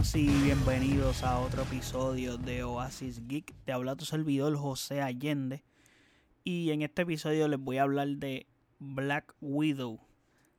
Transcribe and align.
buenas 0.00 0.16
y 0.16 0.28
bienvenidos 0.44 1.22
a 1.24 1.38
otro 1.40 1.64
episodio 1.64 2.38
de 2.38 2.64
Oasis 2.64 3.26
Geek. 3.28 3.52
Te 3.64 3.72
habla 3.72 3.96
tu 3.96 4.06
servidor 4.06 4.56
José 4.56 5.02
Allende. 5.02 5.62
Y 6.42 6.70
en 6.70 6.80
este 6.80 7.02
episodio 7.02 7.48
les 7.48 7.58
voy 7.58 7.76
a 7.76 7.82
hablar 7.82 8.08
de 8.08 8.46
Black 8.78 9.34
Widow. 9.42 10.00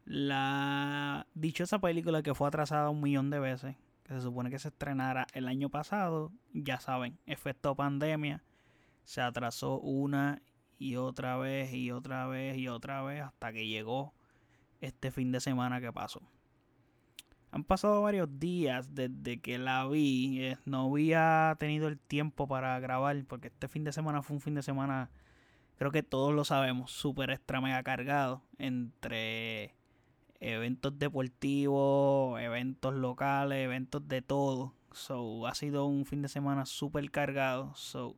La 0.06 1.26
dichosa 1.34 1.80
película 1.80 2.22
que 2.22 2.36
fue 2.36 2.48
atrasada 2.48 2.92
un 2.92 3.02
millón 3.02 3.32
de 3.32 3.40
veces. 3.40 3.78
Que 4.04 4.14
se 4.14 4.22
supone 4.22 4.52
que 4.52 4.60
se 4.60 4.68
estrenara 4.68 5.26
el 5.34 5.48
año 5.48 5.70
pasado. 5.70 6.32
Ya 6.54 6.80
saben, 6.80 7.18
efecto 7.26 7.76
pandemia. 7.76 8.44
Se 9.06 9.22
atrasó 9.22 9.80
una 9.80 10.44
y 10.78 10.98
otra 10.98 11.38
vez 11.38 11.74
y 11.74 11.90
otra 11.90 12.28
vez 12.28 12.58
y 12.58 12.68
otra 12.68 13.02
vez 13.02 13.24
hasta 13.24 13.52
que 13.52 13.66
llegó 13.66 14.14
este 14.82 15.10
fin 15.10 15.32
de 15.32 15.40
semana 15.40 15.82
que 15.82 15.92
pasó. 15.92 16.22
Han 17.52 17.66
pasado 17.66 18.02
varios 18.02 18.40
días 18.40 18.96
desde 18.96 19.42
que 19.42 19.58
la 19.58 19.86
vi. 19.88 20.42
Eh, 20.42 20.58
no 20.66 20.90
había 20.90 21.56
tenido 21.60 21.90
el 21.90 22.00
tiempo 22.00 22.48
para 22.48 22.80
grabar 22.80 23.24
porque 23.28 23.50
este 23.50 23.68
fin 23.68 23.84
de 23.84 23.92
semana 23.92 24.24
fue 24.24 24.36
un 24.36 24.42
fin 24.42 24.56
de 24.56 24.64
semana, 24.64 25.12
creo 25.78 25.92
que 25.92 26.02
todos 26.02 26.34
lo 26.34 26.46
sabemos, 26.46 26.92
súper 26.92 27.30
extra 27.30 27.60
mega 27.60 27.84
cargado 27.84 28.42
entre 28.58 29.76
eventos 30.40 30.98
deportivos, 30.98 32.40
eventos 32.40 32.94
locales, 32.94 33.60
eventos 33.60 34.08
de 34.08 34.22
todo. 34.22 34.74
So, 34.94 35.46
ha 35.46 35.54
sido 35.54 35.86
un 35.86 36.06
fin 36.06 36.22
de 36.22 36.30
semana 36.30 36.66
súper 36.66 37.12
cargado. 37.12 37.76
So, 37.76 38.16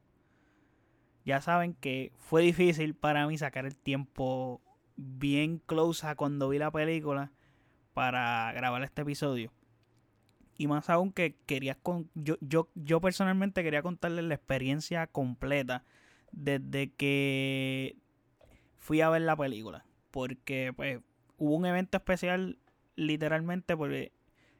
ya 1.25 1.41
saben 1.41 1.73
que 1.73 2.13
fue 2.17 2.43
difícil 2.43 2.93
para 2.93 3.25
mí 3.25 3.37
sacar 3.39 3.65
el 3.65 3.77
tiempo 3.77 4.61
bien 4.95 5.57
close 5.57 6.05
a 6.05 6.15
cuando 6.15 6.49
vi 6.49 6.59
la 6.59 6.69
película 6.69 7.31
para 7.93 8.51
grabar 8.53 8.83
este 8.83 9.03
episodio. 9.03 9.51
Y 10.57 10.67
más 10.67 10.89
aún 10.89 11.11
que 11.11 11.35
quería 11.45 11.75
con 11.75 12.09
yo, 12.13 12.37
yo, 12.41 12.69
yo 12.75 13.01
personalmente 13.01 13.63
quería 13.63 13.81
contarles 13.81 14.25
la 14.25 14.35
experiencia 14.35 15.07
completa 15.07 15.83
desde 16.31 16.91
que 16.91 17.97
fui 18.77 19.01
a 19.01 19.09
ver 19.09 19.23
la 19.23 19.35
película. 19.35 19.85
Porque 20.11 20.73
pues 20.75 20.99
hubo 21.37 21.55
un 21.55 21.65
evento 21.65 21.97
especial 21.97 22.59
literalmente 22.95 23.75
porque 23.75 24.11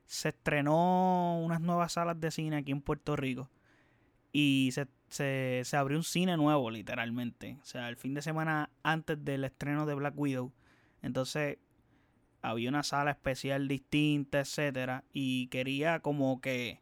se 0.06 0.30
estrenó 0.30 1.40
unas 1.40 1.62
nuevas 1.62 1.94
salas 1.94 2.20
de 2.20 2.32
cine 2.32 2.58
aquí 2.58 2.72
en 2.72 2.82
Puerto 2.82 3.16
Rico. 3.16 3.50
Y 4.32 4.72
se, 4.74 4.88
se, 5.10 5.62
se 5.64 5.78
abrió 5.78 5.98
un 5.98 6.04
cine 6.04 6.38
nuevo, 6.38 6.72
literalmente. 6.72 7.60
O 7.62 7.66
sea, 7.66 7.88
el 7.90 7.98
fin 7.98 8.16
de 8.16 8.24
semana 8.24 8.72
antes 8.82 9.24
del 9.24 9.44
estreno 9.44 9.86
de 9.86 9.94
Black 9.94 10.18
Widow. 10.18 10.52
Entonces 11.04 11.60
había 12.44 12.70
una 12.70 12.84
sala 12.84 13.12
especial 13.12 13.68
distinta, 13.68 14.42
etcétera, 14.42 15.06
y 15.14 15.48
quería 15.48 16.02
como 16.02 16.42
que 16.42 16.82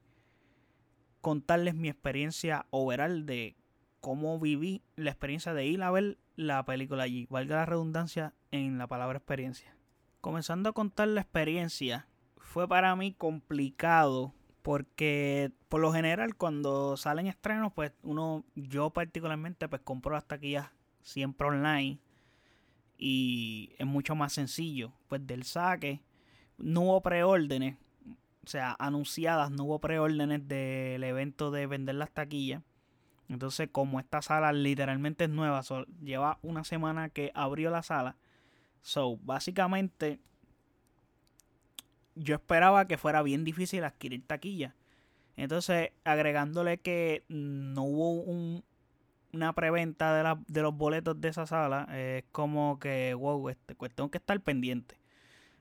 contarles 1.21 1.75
mi 1.75 1.87
experiencia 1.87 2.65
overall 2.71 3.25
de 3.25 3.55
cómo 4.01 4.39
viví 4.39 4.81
la 4.95 5.11
experiencia 5.11 5.53
de 5.53 5.67
ir 5.67 5.83
a 5.83 5.91
ver 5.91 6.17
la 6.35 6.65
película 6.65 7.03
allí, 7.03 7.27
valga 7.29 7.57
la 7.57 7.65
redundancia 7.67 8.33
en 8.49 8.79
la 8.79 8.87
palabra 8.87 9.19
experiencia. 9.19 9.77
Comenzando 10.19 10.69
a 10.69 10.73
contar 10.73 11.07
la 11.07 11.21
experiencia, 11.21 12.07
fue 12.37 12.67
para 12.67 12.95
mí 12.95 13.13
complicado 13.13 14.33
porque 14.63 15.51
por 15.69 15.79
lo 15.79 15.93
general 15.93 16.35
cuando 16.35 16.97
salen 16.97 17.27
estrenos, 17.27 17.71
pues 17.73 17.93
uno, 18.01 18.43
yo 18.55 18.89
particularmente, 18.89 19.69
pues 19.69 19.81
compro 19.83 20.13
las 20.13 20.27
taquillas 20.27 20.69
siempre 21.03 21.47
online 21.47 21.99
y 23.01 23.73
es 23.79 23.85
mucho 23.87 24.15
más 24.15 24.31
sencillo. 24.31 24.93
Pues 25.09 25.25
del 25.25 25.43
saque 25.43 26.01
no 26.59 26.81
hubo 26.81 27.01
preórdenes, 27.01 27.75
o 28.45 28.47
sea, 28.47 28.75
anunciadas, 28.79 29.49
no 29.49 29.63
hubo 29.63 29.79
preórdenes 29.79 30.47
del 30.47 31.03
evento 31.03 31.49
de 31.49 31.65
vender 31.65 31.95
las 31.95 32.11
taquillas. 32.11 32.61
Entonces, 33.27 33.69
como 33.71 33.99
esta 33.99 34.21
sala 34.21 34.53
literalmente 34.53 35.23
es 35.23 35.29
nueva, 35.29 35.61
lleva 36.03 36.37
una 36.43 36.63
semana 36.63 37.09
que 37.09 37.31
abrió 37.33 37.71
la 37.71 37.81
sala. 37.81 38.17
So, 38.81 39.17
básicamente, 39.17 40.19
yo 42.13 42.35
esperaba 42.35 42.87
que 42.87 42.97
fuera 42.97 43.23
bien 43.23 43.43
difícil 43.43 43.83
adquirir 43.83 44.27
taquilla. 44.27 44.75
Entonces, 45.37 45.91
agregándole 46.03 46.77
que 46.77 47.23
no 47.29 47.83
hubo 47.83 48.11
un, 48.11 48.63
una 49.33 49.53
preventa 49.53 50.15
de, 50.15 50.23
la, 50.23 50.41
de 50.47 50.61
los 50.61 50.75
boletos 50.75 51.19
de 51.19 51.29
esa 51.29 51.45
sala, 51.45 51.87
es 51.97 52.23
como 52.31 52.79
que, 52.79 53.13
wow, 53.13 53.49
este, 53.49 53.75
pues 53.75 53.93
tengo 53.93 54.11
que 54.11 54.17
estar 54.17 54.39
pendiente. 54.41 54.99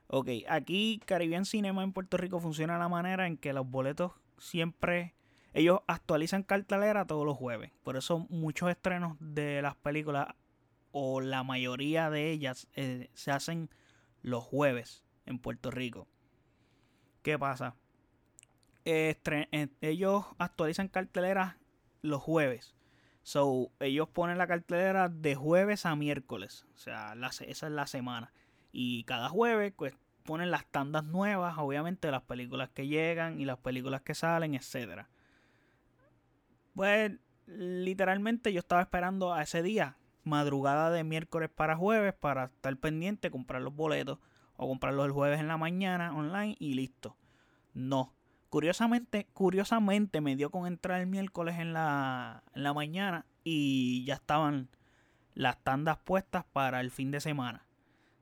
Ok, 0.07 0.27
aquí 0.49 0.99
Caribbean 1.05 1.45
Cinema 1.45 1.83
en 1.83 1.93
Puerto 1.93 2.17
Rico 2.17 2.39
funciona 2.39 2.73
de 2.73 2.79
la 2.79 2.89
manera 2.89 3.27
en 3.27 3.37
que 3.37 3.53
los 3.53 3.69
boletos 3.69 4.11
siempre, 4.37 5.15
ellos 5.53 5.79
actualizan 5.87 6.43
cartelera 6.43 7.05
todos 7.05 7.25
los 7.25 7.37
jueves. 7.37 7.71
Por 7.83 7.95
eso 7.95 8.27
muchos 8.29 8.69
estrenos 8.69 9.15
de 9.21 9.61
las 9.61 9.75
películas, 9.75 10.27
o 10.91 11.21
la 11.21 11.43
mayoría 11.43 12.09
de 12.09 12.29
ellas, 12.31 12.67
eh, 12.75 13.09
se 13.13 13.31
hacen 13.31 13.69
los 14.21 14.43
jueves 14.43 15.03
en 15.25 15.39
Puerto 15.39 15.71
Rico. 15.71 16.07
¿Qué 17.21 17.39
pasa? 17.39 17.75
Eh, 18.83 19.15
ellos 19.79 20.25
actualizan 20.39 20.89
cartelera 20.89 21.57
los 22.01 22.21
jueves. 22.21 22.75
So, 23.23 23.71
ellos 23.79 24.09
ponen 24.09 24.37
la 24.37 24.47
cartelera 24.47 25.09
de 25.09 25.35
jueves 25.35 25.85
a 25.85 25.95
miércoles. 25.95 26.65
O 26.75 26.77
sea, 26.77 27.13
esa 27.13 27.67
es 27.67 27.71
la 27.71 27.87
semana. 27.87 28.33
Y 28.71 29.03
cada 29.03 29.29
jueves, 29.29 29.73
pues, 29.75 29.93
ponen 30.23 30.51
las 30.51 30.65
tandas 30.65 31.03
nuevas, 31.03 31.55
obviamente, 31.57 32.09
las 32.11 32.23
películas 32.23 32.69
que 32.69 32.87
llegan 32.87 33.39
y 33.39 33.45
las 33.45 33.57
películas 33.57 34.01
que 34.01 34.15
salen, 34.15 34.55
etc. 34.55 35.05
Pues, 36.73 37.11
literalmente 37.47 38.53
yo 38.53 38.59
estaba 38.59 38.81
esperando 38.81 39.33
a 39.33 39.43
ese 39.43 39.61
día, 39.61 39.97
madrugada 40.23 40.89
de 40.89 41.03
miércoles 41.03 41.49
para 41.49 41.75
jueves, 41.75 42.13
para 42.13 42.45
estar 42.45 42.75
pendiente, 42.77 43.31
comprar 43.31 43.61
los 43.61 43.75
boletos 43.75 44.19
o 44.55 44.67
comprarlos 44.67 45.05
el 45.05 45.11
jueves 45.11 45.39
en 45.39 45.47
la 45.47 45.57
mañana 45.57 46.15
online 46.15 46.55
y 46.59 46.75
listo. 46.75 47.17
No, 47.73 48.13
Curiosamente, 48.51 49.27
curiosamente 49.33 50.19
me 50.19 50.35
dio 50.35 50.51
con 50.51 50.67
entrar 50.67 50.99
el 50.99 51.07
miércoles 51.07 51.57
en 51.57 51.71
la, 51.71 52.43
en 52.53 52.63
la 52.63 52.73
mañana 52.73 53.25
y 53.45 54.03
ya 54.03 54.15
estaban 54.15 54.67
las 55.33 55.63
tandas 55.63 55.99
puestas 55.99 56.43
para 56.51 56.81
el 56.81 56.91
fin 56.91 57.11
de 57.11 57.21
semana. 57.21 57.65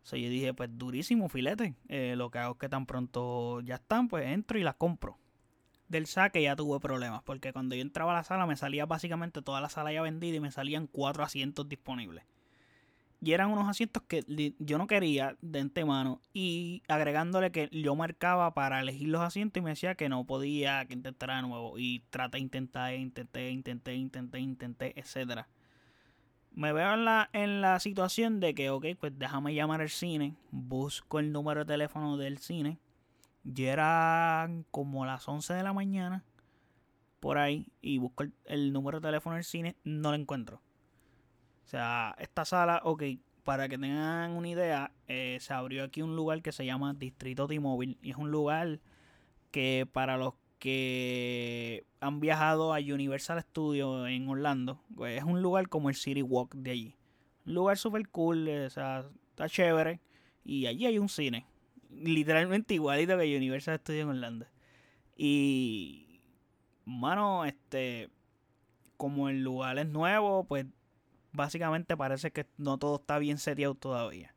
O 0.03 0.05
sea, 0.05 0.19
yo 0.19 0.29
dije, 0.29 0.53
pues 0.53 0.69
durísimo 0.71 1.29
filete. 1.29 1.73
Eh, 1.87 2.13
lo 2.15 2.29
que 2.29 2.37
hago 2.37 2.53
es 2.53 2.59
que 2.59 2.69
tan 2.69 2.85
pronto 2.85 3.61
ya 3.61 3.75
están, 3.75 4.07
pues 4.07 4.27
entro 4.27 4.59
y 4.59 4.63
las 4.63 4.75
compro. 4.75 5.17
Del 5.87 6.05
saque 6.05 6.43
ya 6.43 6.55
tuve 6.55 6.79
problemas, 6.79 7.23
porque 7.23 7.51
cuando 7.51 7.73
yo 7.73 7.81
entraba 7.81 8.11
a 8.11 8.17
la 8.17 8.23
sala 8.23 8.45
me 8.45 8.55
salía 8.55 8.85
básicamente 8.85 9.41
toda 9.41 9.61
la 9.61 9.69
sala 9.69 9.91
ya 9.91 10.03
vendida 10.03 10.35
y 10.35 10.39
me 10.39 10.51
salían 10.51 10.85
cuatro 10.85 11.23
asientos 11.23 11.67
disponibles. 11.67 12.23
Y 13.21 13.33
eran 13.33 13.51
unos 13.51 13.67
asientos 13.67 14.03
que 14.03 14.23
yo 14.59 14.77
no 14.77 14.87
quería 14.87 15.35
de 15.41 15.59
antemano. 15.59 16.21
Y 16.33 16.83
agregándole 16.87 17.51
que 17.51 17.69
yo 17.71 17.93
marcaba 17.95 18.53
para 18.53 18.79
elegir 18.79 19.09
los 19.09 19.21
asientos 19.21 19.59
y 19.59 19.63
me 19.63 19.71
decía 19.71 19.95
que 19.95 20.07
no 20.07 20.23
podía, 20.25 20.85
que 20.85 20.93
intentara 20.93 21.35
de 21.37 21.41
nuevo. 21.41 21.77
Y 21.77 21.99
traté, 22.09 22.39
intenté, 22.39 22.95
intenté, 22.95 23.51
intenté, 23.51 23.95
intenté, 23.95 24.39
intenté, 24.39 24.99
etc. 24.99 25.45
Me 26.51 26.71
veo 26.71 26.93
en 26.93 27.03
la, 27.03 27.29
en 27.33 27.61
la 27.61 27.79
situación 27.79 28.39
de 28.39 28.55
que, 28.55 28.69
ok, 28.69 28.85
pues 28.97 29.11
déjame 29.19 29.53
llamar 29.53 29.81
al 29.81 29.89
cine. 29.89 30.35
Busco 30.51 31.19
el 31.19 31.33
número 31.33 31.65
de 31.65 31.73
teléfono 31.73 32.15
del 32.15 32.37
cine. 32.37 32.79
Y 33.43 33.65
eran 33.65 34.65
como 34.71 35.05
las 35.05 35.27
11 35.27 35.55
de 35.55 35.63
la 35.63 35.73
mañana. 35.73 36.23
Por 37.19 37.37
ahí. 37.37 37.67
Y 37.81 37.97
busco 37.97 38.23
el 38.45 38.71
número 38.71 39.01
de 39.01 39.09
teléfono 39.09 39.35
del 39.35 39.43
cine. 39.43 39.75
No 39.83 40.11
lo 40.11 40.15
encuentro. 40.15 40.61
O 41.69 41.71
sea, 41.71 42.15
esta 42.17 42.45
sala, 42.45 42.81
ok, 42.83 43.03
para 43.43 43.69
que 43.69 43.77
tengan 43.77 44.31
una 44.31 44.49
idea, 44.49 44.91
eh, 45.07 45.37
se 45.39 45.53
abrió 45.53 45.83
aquí 45.83 46.01
un 46.01 46.15
lugar 46.15 46.41
que 46.41 46.51
se 46.51 46.65
llama 46.65 46.95
Distrito 46.95 47.45
T-Mobile. 47.45 47.95
Y 48.01 48.09
es 48.09 48.17
un 48.17 48.31
lugar 48.31 48.79
que 49.51 49.87
para 49.93 50.17
los 50.17 50.33
que 50.57 51.85
han 51.99 52.19
viajado 52.21 52.73
a 52.73 52.79
Universal 52.79 53.39
Studios 53.43 54.09
en 54.09 54.27
Orlando, 54.27 54.81
pues 54.95 55.19
es 55.19 55.23
un 55.23 55.43
lugar 55.43 55.69
como 55.69 55.89
el 55.89 55.95
City 55.95 56.23
Walk 56.23 56.55
de 56.55 56.71
allí. 56.71 56.95
Un 57.45 57.53
lugar 57.53 57.77
super 57.77 58.09
cool, 58.09 58.47
eh, 58.47 58.65
o 58.65 58.69
sea, 58.71 59.05
está 59.29 59.47
chévere. 59.47 59.99
Y 60.43 60.65
allí 60.65 60.87
hay 60.87 60.97
un 60.97 61.07
cine. 61.07 61.45
Literalmente 61.91 62.73
igualito 62.73 63.15
que 63.15 63.37
Universal 63.37 63.77
Studios 63.77 64.05
en 64.05 64.09
Orlando. 64.09 64.47
Y, 65.15 66.19
mano, 66.83 67.45
este, 67.45 68.09
como 68.97 69.29
el 69.29 69.43
lugar 69.43 69.77
es 69.77 69.87
nuevo, 69.87 70.45
pues 70.45 70.65
básicamente 71.31 71.95
parece 71.97 72.31
que 72.31 72.45
no 72.57 72.77
todo 72.77 72.97
está 72.97 73.19
bien 73.19 73.37
seteado 73.37 73.75
todavía. 73.75 74.33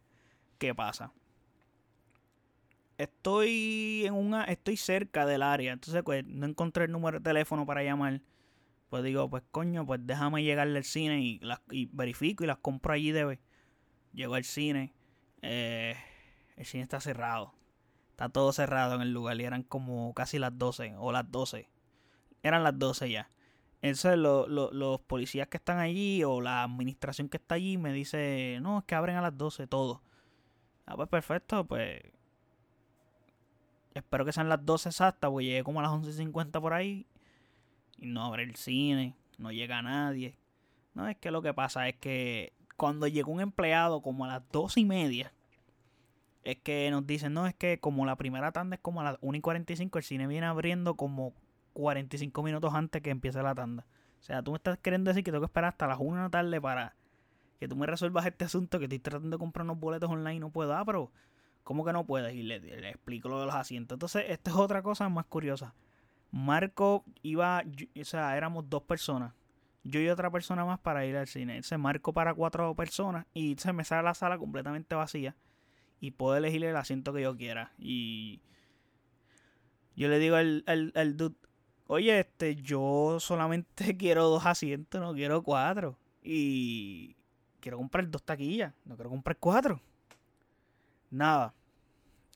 ¿Qué 0.59 0.75
pasa? 0.75 1.13
Estoy 2.99 4.05
en 4.07 4.15
una, 4.15 4.45
estoy 4.45 4.77
cerca 4.77 5.27
del 5.27 5.43
área, 5.43 5.73
entonces 5.73 6.03
pues 6.05 6.25
no 6.25 6.47
encontré 6.47 6.85
el 6.85 6.93
número 6.93 7.19
de 7.19 7.25
teléfono 7.25 7.67
para 7.67 7.83
llamar. 7.83 8.21
Pues 8.91 9.03
digo, 9.03 9.29
pues 9.31 9.43
coño, 9.51 9.87
pues 9.87 10.01
déjame 10.05 10.43
llegarle 10.43 10.79
al 10.79 10.85
cine 10.85 11.21
y, 11.21 11.39
las, 11.41 11.61
y 11.71 11.87
verifico 11.93 12.45
y 12.45 12.47
las 12.47 12.59
compro 12.59 12.93
allí 12.93 13.11
debe. 13.11 13.41
Llego 14.13 14.35
al 14.35 14.45
cine, 14.45 14.93
eh, 15.41 15.97
el 16.57 16.67
cine 16.67 16.83
está 16.83 17.01
cerrado. 17.01 17.55
Está 18.11 18.29
todo 18.29 18.53
cerrado 18.53 18.95
en 18.95 19.01
el 19.01 19.13
lugar 19.13 19.41
y 19.41 19.45
eran 19.45 19.63
como 19.63 20.13
casi 20.13 20.39
las 20.39 20.57
12 20.57 20.95
o 20.99 21.11
las 21.11 21.31
12. 21.31 21.69
Eran 22.43 22.63
las 22.63 22.79
12 22.79 23.11
ya. 23.11 23.31
Entonces 23.83 24.17
los 24.17 25.01
policías 25.01 25.49
que 25.49 25.57
están 25.57 25.79
allí 25.79 26.23
o 26.23 26.41
la 26.41 26.63
administración 26.63 27.29
que 27.29 27.37
está 27.37 27.57
allí 27.57 27.77
me 27.77 27.93
dice, 27.93 28.59
no, 28.63 28.79
es 28.79 28.85
que 28.85 28.95
abren 28.95 29.17
a 29.17 29.23
las 29.23 29.37
12 29.37 29.67
todo. 29.67 30.03
Ah, 30.87 30.95
pues 30.97 31.09
perfecto, 31.09 31.65
pues 31.65 32.01
espero 33.95 34.25
que 34.25 34.33
sean 34.33 34.49
las 34.49 34.65
12 34.65 34.89
exactas, 34.91 35.31
porque 35.31 35.47
llegué 35.47 35.65
como 35.65 35.81
a 35.81 35.83
las 35.83 35.93
11.50 35.93 36.61
por 36.61 36.73
ahí 36.73 37.07
y 37.99 38.07
no 38.07 38.25
abre 38.25 38.45
el 38.45 38.55
cine, 38.55 39.17
no 39.39 39.51
llega 39.51 39.83
nadie. 39.83 40.37
No, 40.95 41.09
es 41.09 41.17
que 41.17 41.31
lo 41.31 41.43
que 41.43 41.53
pasa 41.53 41.89
es 41.89 41.97
que 41.97 42.53
cuando 42.77 43.09
llegó 43.09 43.33
un 43.33 43.41
empleado 43.41 44.01
como 44.01 44.25
a 44.25 44.29
las 44.29 44.49
12 44.53 44.81
y 44.81 44.85
media, 44.85 45.33
es 46.45 46.57
que 46.59 46.89
nos 46.91 47.07
dicen, 47.07 47.33
no, 47.33 47.47
es 47.47 47.55
que 47.55 47.79
como 47.79 48.07
la 48.07 48.17
primera 48.17 48.53
tanda 48.53 48.77
es 48.77 48.83
como 48.83 49.01
a 49.01 49.05
las 49.05 49.19
1 49.21 49.39
y 49.39 49.41
45, 49.41 49.99
el 49.99 50.05
cine 50.05 50.27
viene 50.27 50.47
abriendo 50.47 50.95
como 50.95 51.33
45 51.73 52.43
minutos 52.43 52.75
antes 52.75 53.03
que 53.03 53.11
empiece 53.11 53.43
la 53.43 53.55
tanda. 53.55 53.87
O 54.21 54.23
sea, 54.23 54.43
tú 54.43 54.53
me 54.53 54.57
estás 54.57 54.79
queriendo 54.79 55.11
decir 55.11 55.25
que 55.25 55.31
tengo 55.31 55.43
que 55.43 55.47
esperar 55.47 55.71
hasta 55.71 55.87
las 55.87 55.99
1 55.99 56.17
de 56.17 56.23
la 56.23 56.31
tarde 56.31 56.61
para 56.61 56.95
que 57.59 57.69
tú 57.69 57.77
me 57.77 57.87
resuelvas 57.87 58.27
este 58.27 58.45
asunto, 58.45 58.79
que 58.79 58.87
estoy 58.87 58.99
tratando 58.99 59.37
de 59.37 59.39
comprar 59.39 59.65
unos 59.65 59.79
boletos 59.79 60.11
online 60.11 60.37
y 60.37 60.41
no 60.41 60.51
puedo. 60.51 60.75
Ah, 60.75 60.85
pero 60.85 61.11
¿cómo 61.65 61.85
que 61.85 61.93
no 61.93 62.05
puedes? 62.05 62.35
Y 62.35 62.43
le, 62.43 62.57
explico 62.89 63.29
lo 63.29 63.41
de 63.41 63.47
los 63.47 63.55
asientos. 63.55 63.97
Entonces, 63.97 64.25
esta 64.29 64.51
es 64.51 64.57
otra 64.57 64.83
cosa 64.83 65.09
más 65.09 65.27
curiosa. 65.27 65.75
Marco 66.31 67.05
iba, 67.23 67.63
o 68.01 68.05
sea, 68.05 68.37
éramos 68.37 68.69
dos 68.69 68.83
personas. 68.83 69.33
Yo 69.85 70.01
y 70.01 70.09
otra 70.09 70.31
persona 70.31 70.65
más 70.65 70.79
para 70.79 71.05
ir 71.05 71.17
al 71.17 71.27
cine. 71.27 71.59
Ese 71.59 71.77
Marco 71.77 72.13
para 72.13 72.35
cuatro 72.35 72.75
personas 72.75 73.27
y 73.35 73.57
se 73.59 73.73
me 73.73 73.85
sale 73.85 74.05
la 74.05 74.15
sala 74.15 74.39
completamente 74.39 74.95
vacía 74.95 75.35
y 76.01 76.13
puedo 76.13 76.37
elegir 76.37 76.65
el 76.65 76.77
asiento 76.77 77.13
que 77.13 77.23
yo 77.23 77.37
quiera. 77.37 77.73
Y 77.79 78.41
yo 79.95 80.09
le 80.09 80.19
digo 80.19 80.37
al, 80.37 80.65
al, 80.67 81.17
oye, 81.93 82.21
este, 82.21 82.57
yo 82.57 83.19
solamente 83.21 83.97
quiero 83.99 84.29
dos 84.29 84.47
asientos, 84.47 85.01
no 85.01 85.13
quiero 85.13 85.43
cuatro. 85.43 85.99
Y 86.23 87.17
quiero 87.61 87.77
comprar 87.77 88.09
dos 88.11 88.23
taquillas, 88.23 88.73
no 88.85 88.97
quiero 88.97 89.11
comprar 89.11 89.37
cuatro. 89.39 89.81
Nada. 91.11 91.55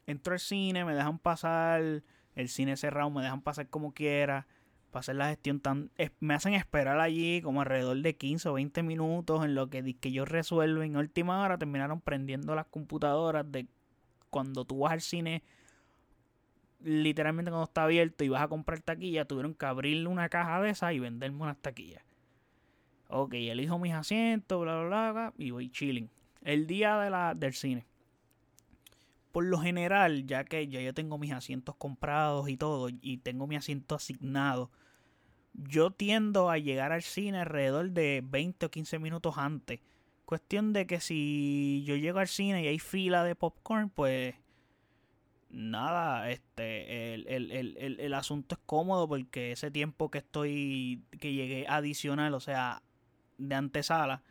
Entro 0.07 0.35
al 0.35 0.41
cine, 0.41 0.85
me 0.85 0.95
dejan 0.95 1.19
pasar, 1.19 2.03
el 2.35 2.49
cine 2.49 2.77
cerrado, 2.77 3.11
me 3.11 3.23
dejan 3.23 3.41
pasar 3.41 3.69
como 3.69 3.93
quiera. 3.93 4.47
Para 4.91 5.01
hacer 5.01 5.17
la 5.17 5.29
gestión 5.29 5.61
tan. 5.61 5.91
Me 6.21 6.35
hacen 6.35 6.55
esperar 6.55 7.01
allí 7.01 7.41
como 7.43 7.61
alrededor 7.61 7.97
de 7.97 8.17
15 8.17 8.49
o 8.51 8.53
20 8.55 8.83
minutos 8.83 9.45
en 9.45 9.55
lo 9.55 9.69
que, 9.69 9.95
que 9.95 10.13
yo 10.13 10.25
resuelvo. 10.25 10.83
En 10.83 10.97
última 10.97 11.43
hora 11.43 11.59
terminaron 11.59 12.01
prendiendo 12.01 12.55
las 12.55 12.67
computadoras 12.67 13.51
de 13.51 13.67
cuando 14.31 14.65
tú 14.65 14.81
vas 14.81 14.93
al 14.93 15.01
cine 15.01 15.43
literalmente 16.81 17.51
cuando 17.51 17.65
está 17.65 17.85
abierto 17.85 18.25
y 18.25 18.29
vas 18.29 18.43
a 18.43 18.49
comprar 18.49 18.81
taquilla, 18.81 19.25
tuvieron 19.25 19.55
que 19.55 19.67
abrirle 19.67 20.09
una 20.09 20.29
caja 20.29 20.61
de 20.61 20.71
esas 20.71 20.93
y 20.93 20.99
venderme 20.99 21.43
unas 21.43 21.59
taquillas. 21.59 22.03
Ok, 23.09 23.35
elijo 23.35 23.79
mis 23.79 23.93
asientos, 23.93 24.61
bla, 24.61 24.83
bla, 24.83 25.13
bla, 25.13 25.35
y 25.39 25.51
voy 25.51 25.71
chilling. 25.71 26.11
El 26.43 26.67
día 26.67 26.99
de 26.99 27.11
la, 27.11 27.35
del 27.35 27.55
cine. 27.55 27.87
Por 29.33 29.45
lo 29.45 29.59
general, 29.59 30.27
ya 30.27 30.45
que 30.45 30.67
ya 30.67 30.81
yo 30.81 30.95
tengo 30.95 31.19
mis 31.19 31.33
asientos 31.33 31.77
comprados 31.77 32.49
y 32.49 32.57
todo, 32.57 32.89
y 32.89 33.19
tengo 33.19 33.47
mi 33.47 33.57
asiento 33.57 33.95
asignado, 33.95 34.71
yo 35.53 35.91
tiendo 35.91 36.51
a 36.51 36.59
llegar 36.59 36.93
al 36.93 37.03
cine 37.03 37.41
alrededor 37.41 37.91
de 37.91 38.23
20 38.25 38.67
o 38.67 38.71
15 38.71 38.99
minutos 38.99 39.39
antes. 39.39 39.81
Cuestión 40.25 40.73
de 40.73 40.87
que 40.87 41.01
si 41.01 41.85
yo 41.87 41.97
llego 41.97 42.19
al 42.19 42.29
cine 42.29 42.65
y 42.65 42.67
hay 42.67 42.79
fila 42.79 43.23
de 43.25 43.35
popcorn, 43.37 43.91
pues 43.91 44.35
nada, 45.51 46.31
este, 46.31 47.15
el, 47.15 47.27
el, 47.29 47.51
el, 47.53 48.01
el, 48.01 48.15
asunto 48.15 48.57
es 48.57 48.61
cómodo 48.67 49.09
porque 49.09 49.53
ese 49.53 49.71
tiempo 49.71 50.11
que 50.11 50.19
estoy, 50.19 51.03
que 51.21 51.33
llegué 51.33 51.67
adicional, 51.69 52.35
o 52.35 52.41
sea, 52.41 52.83
de 53.39 53.55
antesala, 53.55 54.23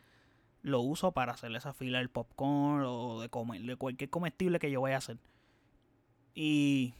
lo 0.62 0.82
uso 0.82 1.12
para 1.12 1.34
hacer 1.34 1.56
esa 1.56 1.74
fila 1.74 2.00
del 2.00 2.10
popcorn 2.10 2.84
o 2.86 3.22
de, 3.22 3.30
comer, 3.30 3.62
de 3.62 3.76
cualquier 3.76 4.10
comestible 4.10 4.60
que 4.60 4.72
yo 4.72 4.82
vaya 4.82 4.96
a 4.96 5.00
hacer. 5.00 5.18
Y 6.34 6.94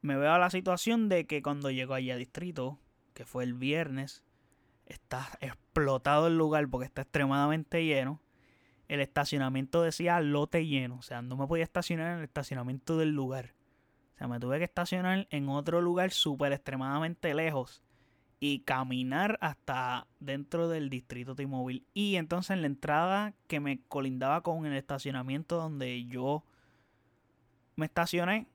me 0.00 0.16
veo 0.16 0.32
a 0.32 0.38
la 0.38 0.50
situación 0.50 1.08
de 1.08 1.26
que 1.26 1.42
cuando 1.42 1.70
llego 1.70 1.94
allí 1.94 2.10
a 2.10 2.16
distrito, 2.16 2.78
que 3.14 3.26
fue 3.26 3.44
el 3.44 3.54
viernes, 3.54 4.22
está 4.86 5.28
explotado 5.40 6.28
el 6.28 6.38
lugar 6.38 6.68
porque 6.68 6.86
está 6.86 7.02
extremadamente 7.02 7.84
lleno 7.84 8.20
el 8.88 9.00
estacionamiento 9.00 9.82
decía 9.82 10.20
lote 10.20 10.66
lleno. 10.66 10.96
O 10.96 11.02
sea, 11.02 11.22
no 11.22 11.36
me 11.36 11.46
podía 11.46 11.64
estacionar 11.64 12.12
en 12.12 12.18
el 12.18 12.24
estacionamiento 12.24 12.96
del 12.96 13.10
lugar. 13.10 13.54
O 14.14 14.18
sea, 14.18 14.28
me 14.28 14.40
tuve 14.40 14.58
que 14.58 14.64
estacionar 14.64 15.26
en 15.30 15.48
otro 15.48 15.80
lugar 15.80 16.10
súper 16.10 16.52
extremadamente 16.52 17.34
lejos. 17.34 17.82
Y 18.38 18.60
caminar 18.60 19.38
hasta 19.40 20.06
dentro 20.20 20.68
del 20.68 20.90
distrito 20.90 21.34
T-Mobile. 21.34 21.82
Y 21.94 22.16
entonces 22.16 22.50
en 22.50 22.60
la 22.60 22.66
entrada 22.66 23.34
que 23.46 23.60
me 23.60 23.80
colindaba 23.88 24.42
con 24.42 24.66
el 24.66 24.74
estacionamiento 24.74 25.56
donde 25.56 26.04
yo 26.04 26.44
me 27.76 27.86
estacioné, 27.86 28.46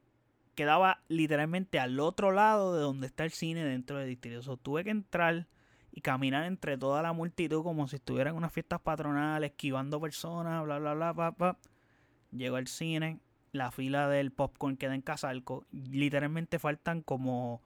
quedaba 0.54 1.02
literalmente 1.08 1.80
al 1.80 2.00
otro 2.00 2.32
lado 2.32 2.76
de 2.76 2.82
donde 2.82 3.08
está 3.08 3.24
el 3.24 3.32
cine 3.32 3.64
dentro 3.64 3.98
del 3.98 4.10
distrito. 4.10 4.40
O 4.40 4.44
sea, 4.44 4.56
tuve 4.56 4.84
que 4.84 4.92
entrar 4.92 5.48
y 5.92 6.02
caminar 6.02 6.46
entre 6.46 6.78
toda 6.78 7.02
la 7.02 7.14
multitud 7.14 7.64
como 7.64 7.88
si 7.88 7.98
estuvieran 7.98 8.34
en 8.34 8.38
unas 8.38 8.54
fiestas 8.54 8.80
patronales, 8.82 9.52
esquivando 9.52 10.00
personas, 10.00 10.64
bla, 10.64 10.80
bla, 10.80 10.94
bla, 10.94 11.12
bla, 11.12 11.32
bla. 11.32 11.58
Llego 12.32 12.56
al 12.56 12.68
cine, 12.68 13.20
la 13.52 13.72
fila 13.72 14.08
del 14.08 14.32
popcorn 14.32 14.78
queda 14.78 14.96
en 14.96 15.02
Casalco. 15.02 15.66
Literalmente 15.72 16.60
faltan 16.60 17.02
como 17.02 17.62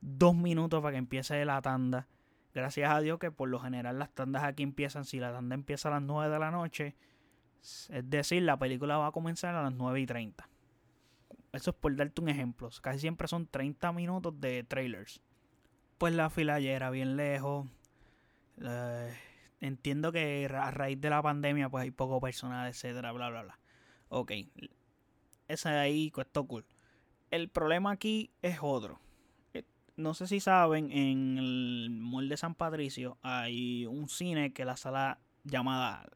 dos 0.00 0.36
minutos 0.36 0.80
para 0.80 0.92
que 0.92 0.98
empiece 0.98 1.44
la 1.44 1.60
tanda. 1.60 2.06
Gracias 2.54 2.90
a 2.90 3.00
Dios 3.00 3.18
que 3.18 3.30
por 3.30 3.48
lo 3.48 3.58
general 3.58 3.98
las 3.98 4.14
tandas 4.14 4.44
aquí 4.44 4.62
empiezan, 4.62 5.04
si 5.04 5.18
la 5.18 5.32
tanda 5.32 5.54
empieza 5.54 5.88
a 5.88 5.92
las 5.92 6.02
9 6.02 6.32
de 6.32 6.38
la 6.38 6.50
noche, 6.50 6.96
es 7.60 8.10
decir, 8.10 8.42
la 8.42 8.58
película 8.58 8.98
va 8.98 9.08
a 9.08 9.12
comenzar 9.12 9.54
a 9.54 9.62
las 9.62 9.72
9 9.72 10.00
y 10.00 10.06
30. 10.06 10.48
Eso 11.52 11.70
es 11.70 11.76
por 11.76 11.94
darte 11.96 12.20
un 12.20 12.28
ejemplo. 12.28 12.68
Casi 12.80 13.00
siempre 13.00 13.26
son 13.26 13.46
30 13.46 13.92
minutos 13.92 14.40
de 14.40 14.62
trailers 14.64 15.20
pues 15.98 16.14
la 16.14 16.30
fila 16.30 16.60
ya 16.60 16.72
era 16.72 16.90
bien 16.90 17.16
lejos. 17.16 17.66
entiendo 19.60 20.12
que 20.12 20.46
a 20.46 20.70
raíz 20.70 21.00
de 21.00 21.10
la 21.10 21.22
pandemia 21.22 21.68
pues 21.68 21.82
hay 21.82 21.90
poco 21.90 22.20
personal, 22.20 22.68
etcétera, 22.68 23.12
bla, 23.12 23.28
bla, 23.30 23.42
bla. 23.42 23.58
Ok, 24.08 24.32
ese 25.48 25.68
de 25.68 25.78
ahí 25.78 26.10
cuesta 26.10 26.42
cool. 26.42 26.64
El 27.30 27.48
problema 27.48 27.90
aquí 27.90 28.30
es 28.40 28.58
otro. 28.62 29.00
Eh, 29.52 29.64
no 29.96 30.14
sé 30.14 30.26
si 30.26 30.40
saben, 30.40 30.90
en 30.92 31.36
el 31.38 31.88
mall 31.90 32.28
de 32.28 32.36
San 32.36 32.54
Patricio 32.54 33.18
hay 33.22 33.84
un 33.86 34.08
cine 34.08 34.52
que 34.52 34.64
la 34.64 34.76
sala 34.76 35.18
llamada 35.44 36.06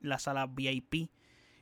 la 0.00 0.18
sala 0.18 0.46
VIP. 0.46 1.10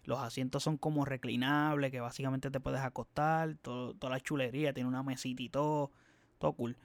Los 0.04 0.18
asientos 0.18 0.62
son 0.62 0.78
como 0.78 1.04
reclinables, 1.04 1.90
que 1.90 2.00
básicamente 2.00 2.50
te 2.50 2.58
puedes 2.58 2.80
acostar, 2.80 3.56
toda 3.56 4.10
la 4.10 4.20
chulería, 4.20 4.72
tiene 4.72 4.88
una 4.88 5.02
mesita 5.02 5.42
y 5.42 5.48
todo, 5.50 5.92
todo 6.38 6.54
cool. 6.54 6.76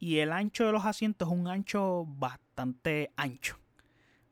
Y 0.00 0.18
el 0.20 0.32
ancho 0.32 0.64
de 0.64 0.72
los 0.72 0.86
asientos 0.86 1.28
es 1.28 1.34
un 1.34 1.46
ancho 1.46 2.06
bastante 2.08 3.12
ancho. 3.16 3.58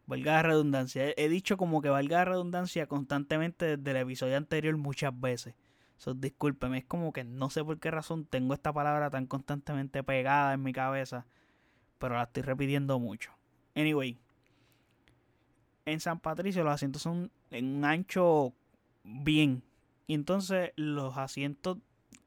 Valga 0.06 0.32
la 0.32 0.42
redundancia. 0.42 1.12
He 1.14 1.28
dicho 1.28 1.58
como 1.58 1.82
que 1.82 1.90
valga 1.90 2.16
la 2.18 2.24
redundancia 2.24 2.86
constantemente 2.86 3.76
desde 3.76 3.90
el 3.90 3.96
episodio 3.98 4.38
anterior 4.38 4.74
muchas 4.78 5.12
veces. 5.20 5.54
So, 5.98 6.14
discúlpeme, 6.14 6.78
es 6.78 6.84
como 6.86 7.12
que 7.12 7.22
no 7.22 7.50
sé 7.50 7.62
por 7.62 7.78
qué 7.78 7.90
razón 7.90 8.24
tengo 8.24 8.54
esta 8.54 8.72
palabra 8.72 9.10
tan 9.10 9.26
constantemente 9.26 10.02
pegada 10.02 10.54
en 10.54 10.62
mi 10.62 10.72
cabeza. 10.72 11.26
Pero 11.98 12.14
la 12.14 12.22
estoy 12.22 12.44
repitiendo 12.44 12.98
mucho. 12.98 13.32
Anyway. 13.74 14.18
En 15.84 16.00
San 16.00 16.18
Patricio 16.20 16.64
los 16.64 16.72
asientos 16.72 17.02
son 17.02 17.30
en 17.50 17.76
un 17.76 17.84
ancho 17.84 18.54
bien. 19.04 19.62
Y 20.06 20.14
entonces 20.14 20.72
los 20.76 21.18
asientos 21.18 21.76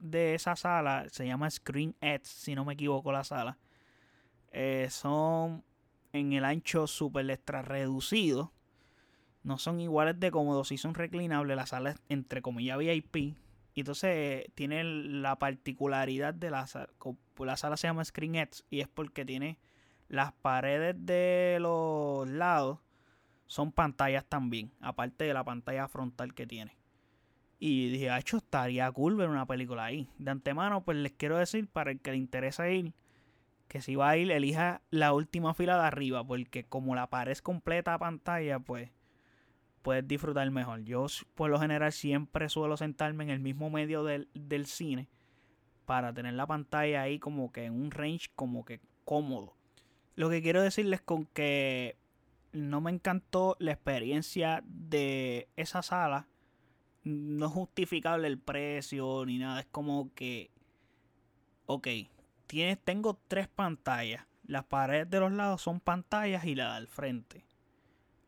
de 0.02 0.36
esa 0.36 0.56
sala 0.56 1.06
se 1.12 1.26
llama 1.26 1.50
Screen 1.50 1.96
Edge, 2.02 2.26
si 2.26 2.56
no 2.56 2.66
me 2.66 2.74
equivoco 2.74 3.12
la 3.12 3.24
sala. 3.24 3.58
Eh, 4.52 4.88
son 4.90 5.64
en 6.14 6.34
el 6.34 6.44
ancho 6.46 6.88
super 6.88 7.30
extra 7.30 7.62
reducido. 7.62 8.52
No 9.44 9.58
son 9.58 9.80
iguales 9.80 10.20
de 10.20 10.32
cómodos, 10.32 10.68
si 10.68 10.78
son 10.78 10.94
reclinables. 10.94 11.56
La 11.56 11.66
sala 11.66 11.92
es 11.92 12.02
entre 12.10 12.42
comillas 12.42 12.78
VIP. 12.78 13.16
Y 13.74 13.80
entonces 13.80 14.46
tiene 14.56 14.84
la 14.84 15.38
particularidad 15.38 16.34
de 16.34 16.52
la 16.52 16.68
sala. 16.68 16.90
La 17.38 17.58
sala 17.58 17.78
se 17.78 17.88
llama 17.88 18.04
Screen 18.04 18.36
Edge 18.36 18.64
y 18.70 18.82
es 18.82 18.88
porque 18.88 19.26
tiene 19.26 19.58
las 20.10 20.34
paredes 20.34 20.96
de 20.98 21.58
los 21.62 22.30
lados 22.30 22.80
son 23.52 23.74
pantallas 23.74 24.24
también, 24.24 24.72
aparte 24.80 25.26
de 25.26 25.34
la 25.34 25.44
pantalla 25.44 25.90
frontal 25.90 26.34
que 26.34 26.48
tiene. 26.48 26.78
Y 27.64 27.90
dije, 27.90 28.10
hecho, 28.18 28.38
estaría 28.38 28.92
cool 28.92 29.16
ver 29.16 29.30
una 29.30 29.46
película 29.46 29.86
ahí. 29.86 30.10
De 30.18 30.32
antemano, 30.32 30.84
pues 30.84 30.98
les 30.98 31.12
quiero 31.12 31.38
decir, 31.38 31.68
para 31.68 31.92
el 31.92 32.02
que 32.02 32.10
le 32.10 32.18
interesa 32.18 32.68
ir, 32.72 32.96
que 33.68 33.82
si 33.82 33.96
va 33.96 34.10
a 34.10 34.18
ir, 34.18 34.32
elija 34.32 34.82
la 34.90 35.14
última 35.14 35.54
fila 35.54 35.78
de 35.78 35.84
arriba, 35.84 36.24
porque 36.24 36.64
como 36.64 36.96
la 36.96 37.12
pared 37.12 37.32
es 37.32 37.44
completa 37.44 37.94
a 37.94 38.00
pantalla, 38.00 38.58
pues 38.58 38.90
puedes 39.84 40.08
disfrutar 40.08 40.50
mejor. 40.50 40.84
Yo 40.86 41.06
por 41.36 41.52
lo 41.52 41.60
general 41.60 41.92
siempre 41.92 42.50
suelo 42.50 42.78
sentarme 42.78 43.26
en 43.26 43.30
el 43.30 43.40
mismo 43.40 43.70
medio 43.70 44.04
del, 44.04 44.28
del 44.34 44.66
cine 44.66 45.08
para 45.86 46.12
tener 46.12 46.34
la 46.34 46.48
pantalla 46.48 47.04
ahí 47.04 47.20
como 47.20 47.52
que 47.52 47.66
en 47.66 47.74
un 47.74 47.92
range 47.92 48.32
como 48.36 48.66
que 48.66 48.80
cómodo. 49.06 49.54
Lo 50.16 50.32
que 50.32 50.42
quiero 50.42 50.64
decirles 50.64 51.02
con 51.02 51.28
que 51.28 51.96
no 52.54 52.82
me 52.82 52.90
encantó 52.90 53.56
la 53.60 53.74
experiencia 53.74 54.64
de 54.66 55.48
esa 55.58 55.84
sala. 55.84 56.28
No 57.04 57.48
es 57.48 57.52
justificable 57.52 58.28
el 58.28 58.38
precio 58.38 59.26
ni 59.26 59.38
nada. 59.38 59.62
Es 59.62 59.68
como 59.72 60.14
que, 60.14 60.52
ok, 61.66 61.88
tienes, 62.48 62.80
tengo 62.84 63.20
tres 63.28 63.48
pantallas. 63.48 64.26
Las 64.46 64.66
paredes 64.66 65.10
de 65.10 65.20
los 65.20 65.32
lados 65.32 65.62
son 65.62 65.80
pantallas 65.80 66.46
y 66.46 66.56
la 66.56 66.76
del 66.76 66.88
frente. 66.88 67.46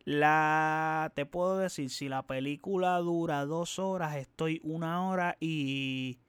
La, 0.06 1.12
te 1.16 1.26
puedo 1.26 1.58
decir, 1.58 1.90
si 1.90 2.10
la 2.10 2.24
película 2.24 2.98
dura 2.98 3.46
dos 3.46 3.80
horas, 3.80 4.16
estoy 4.18 4.60
una 4.64 5.08
hora 5.08 5.38
y 5.40 6.20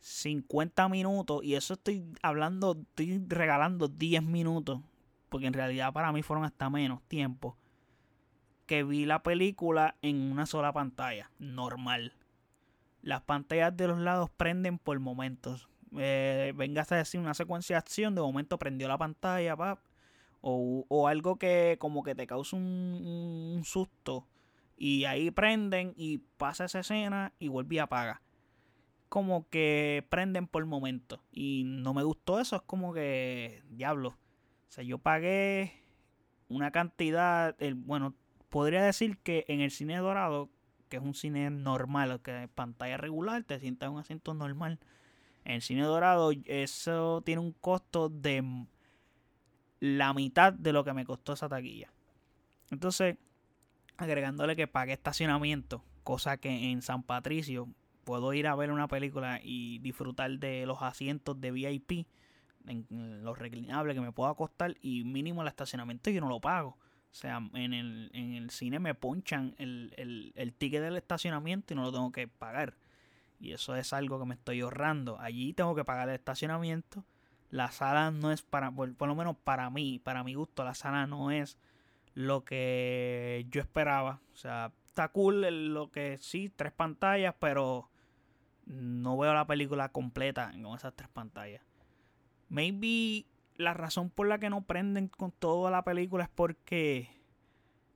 50 0.00 0.88
minutos. 0.88 1.44
Y 1.44 1.54
eso 1.54 1.74
estoy 1.74 2.04
hablando, 2.22 2.78
estoy 2.80 3.24
regalando 3.28 3.88
10 3.88 4.22
minutos. 4.22 4.80
Porque 5.28 5.46
en 5.46 5.52
realidad 5.52 5.92
para 5.92 6.12
mí 6.12 6.22
fueron 6.22 6.44
hasta 6.44 6.70
menos 6.70 7.02
tiempo. 7.02 7.56
Que 8.68 8.84
vi 8.84 9.06
la 9.06 9.22
película 9.22 9.96
en 10.02 10.30
una 10.30 10.44
sola 10.44 10.74
pantalla, 10.74 11.30
normal. 11.38 12.12
Las 13.00 13.22
pantallas 13.22 13.74
de 13.74 13.88
los 13.88 13.98
lados 13.98 14.28
prenden 14.28 14.78
por 14.78 15.00
momentos. 15.00 15.70
Eh, 15.96 16.52
venga 16.54 16.86
a 16.86 16.94
decir 16.96 17.18
una 17.18 17.32
secuencia 17.32 17.76
de 17.76 17.78
acción, 17.78 18.14
de 18.14 18.20
momento 18.20 18.58
prendió 18.58 18.86
la 18.86 18.98
pantalla, 18.98 19.56
pap, 19.56 19.78
o, 20.42 21.08
algo 21.08 21.36
que 21.36 21.76
como 21.80 22.02
que 22.02 22.14
te 22.14 22.26
causa 22.26 22.56
un, 22.56 23.62
susto 23.64 24.26
y 24.76 25.06
ahí 25.06 25.30
prenden 25.30 25.94
y 25.96 26.18
pasa 26.18 26.66
esa 26.66 26.80
escena 26.80 27.32
y 27.38 27.48
vuelve 27.48 27.76
y 27.76 27.78
apaga. 27.78 28.20
Como 29.08 29.48
que 29.48 30.06
prenden 30.10 30.46
por 30.46 30.66
momento 30.66 31.22
y 31.32 31.62
no 31.64 31.94
me 31.94 32.02
gustó 32.02 32.38
eso, 32.38 32.56
es 32.56 32.62
como 32.66 32.92
que 32.92 33.62
diablo. 33.70 34.10
O 34.10 34.72
sea, 34.72 34.84
yo 34.84 34.98
pagué 34.98 35.82
una 36.50 36.70
cantidad, 36.70 37.56
el, 37.58 37.74
bueno, 37.74 38.14
podría 38.48 38.82
decir 38.82 39.18
que 39.18 39.44
en 39.48 39.60
el 39.60 39.70
cine 39.70 39.96
dorado, 39.98 40.50
que 40.88 40.96
es 40.96 41.02
un 41.02 41.14
cine 41.14 41.50
normal, 41.50 42.20
que 42.22 42.44
es 42.44 42.48
pantalla 42.48 42.96
regular, 42.96 43.44
te 43.44 43.58
sientas 43.60 43.88
en 43.88 43.94
un 43.94 44.00
asiento 44.00 44.34
normal. 44.34 44.78
En 45.44 45.56
el 45.56 45.62
cine 45.62 45.82
dorado 45.82 46.32
eso 46.46 47.22
tiene 47.22 47.40
un 47.40 47.52
costo 47.52 48.08
de 48.08 48.66
la 49.80 50.12
mitad 50.12 50.52
de 50.52 50.72
lo 50.72 50.84
que 50.84 50.92
me 50.92 51.04
costó 51.04 51.34
esa 51.34 51.48
taquilla. 51.48 51.92
Entonces, 52.70 53.16
agregándole 53.96 54.56
que 54.56 54.66
pagué 54.66 54.92
estacionamiento, 54.92 55.84
cosa 56.04 56.36
que 56.36 56.70
en 56.70 56.82
San 56.82 57.02
Patricio 57.02 57.68
puedo 58.04 58.32
ir 58.32 58.46
a 58.46 58.54
ver 58.54 58.70
una 58.70 58.88
película 58.88 59.40
y 59.42 59.78
disfrutar 59.80 60.30
de 60.38 60.66
los 60.66 60.82
asientos 60.82 61.40
de 61.40 61.50
VIP, 61.50 62.06
en 62.66 63.24
los 63.24 63.38
reclinables 63.38 63.94
que 63.94 64.00
me 64.00 64.12
pueda 64.12 64.34
costar 64.34 64.76
y 64.82 65.04
mínimo 65.04 65.42
el 65.42 65.48
estacionamiento 65.48 66.10
yo 66.10 66.20
no 66.20 66.28
lo 66.28 66.40
pago. 66.40 66.76
O 67.10 67.14
sea, 67.14 67.40
en 67.54 67.72
el, 67.72 68.10
en 68.12 68.34
el 68.34 68.50
cine 68.50 68.78
me 68.78 68.94
ponchan 68.94 69.54
el, 69.58 69.92
el, 69.96 70.32
el 70.36 70.52
ticket 70.52 70.82
del 70.82 70.96
estacionamiento 70.96 71.72
y 71.72 71.76
no 71.76 71.82
lo 71.82 71.92
tengo 71.92 72.12
que 72.12 72.28
pagar. 72.28 72.74
Y 73.40 73.52
eso 73.52 73.74
es 73.76 73.92
algo 73.92 74.18
que 74.18 74.26
me 74.26 74.34
estoy 74.34 74.60
ahorrando. 74.60 75.18
Allí 75.20 75.52
tengo 75.52 75.74
que 75.74 75.84
pagar 75.84 76.08
el 76.08 76.16
estacionamiento 76.16 77.04
la 77.50 77.70
sala 77.70 78.10
no 78.10 78.30
es 78.30 78.42
para, 78.42 78.70
por, 78.70 78.94
lo 79.00 79.14
menos 79.14 79.36
para 79.36 79.70
mí, 79.70 79.98
para 79.98 80.22
mi 80.22 80.34
gusto, 80.34 80.64
la 80.64 80.74
sala 80.74 81.06
no 81.06 81.30
es 81.30 81.58
lo 82.14 82.44
que 82.44 83.46
yo 83.50 83.60
esperaba. 83.60 84.20
O 84.32 84.36
sea, 84.36 84.72
está 84.86 85.08
cool 85.08 85.72
lo 85.72 85.90
que 85.90 86.18
sí, 86.18 86.52
tres 86.54 86.72
pantallas, 86.72 87.34
pero 87.38 87.88
no 88.66 89.16
veo 89.16 89.32
la 89.32 89.46
película 89.46 89.90
completa 89.90 90.52
con 90.62 90.76
esas 90.76 90.94
tres 90.94 91.08
pantallas. 91.08 91.62
Maybe 92.50 93.26
la 93.58 93.74
razón 93.74 94.10
por 94.10 94.28
la 94.28 94.38
que 94.38 94.50
no 94.50 94.62
prenden 94.62 95.08
con 95.08 95.32
toda 95.32 95.70
la 95.70 95.82
película 95.84 96.24
es 96.24 96.30
porque 96.30 97.10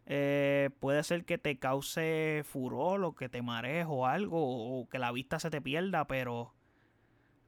eh, 0.07 0.71
puede 0.81 1.03
ser 1.05 1.25
que 1.25 1.39
te 1.39 1.59
cause 1.59 2.45
furor 2.45 3.05
o 3.05 3.15
que 3.15 3.29
te 3.31 3.43
marees 3.43 3.87
o 3.89 4.07
algo, 4.07 4.39
o 4.81 4.89
que 4.89 4.99
la 4.99 5.13
vista 5.13 5.41
se 5.41 5.51
te 5.51 5.63
pierda, 5.63 6.07
pero 6.07 6.53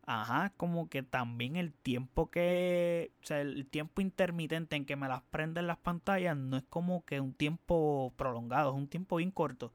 Ajá, 0.07 0.53
como 0.59 0.89
que 0.91 1.03
también 1.03 1.57
el 1.57 1.73
tiempo 1.73 2.31
que, 2.31 3.13
o 3.23 3.27
sea, 3.27 3.41
el 3.41 3.67
tiempo 3.67 4.03
intermitente 4.03 4.77
en 4.77 4.85
que 4.85 4.97
me 4.97 5.09
las 5.09 5.23
prenden 5.23 5.67
las 5.67 5.79
pantallas 5.79 6.37
no 6.37 6.59
es 6.59 6.65
como 6.65 7.05
que 7.07 7.21
un 7.21 7.33
tiempo 7.33 8.13
prolongado, 8.17 8.71
es 8.71 8.77
un 8.77 8.89
tiempo 8.89 9.17
bien 9.17 9.31
corto. 9.31 9.73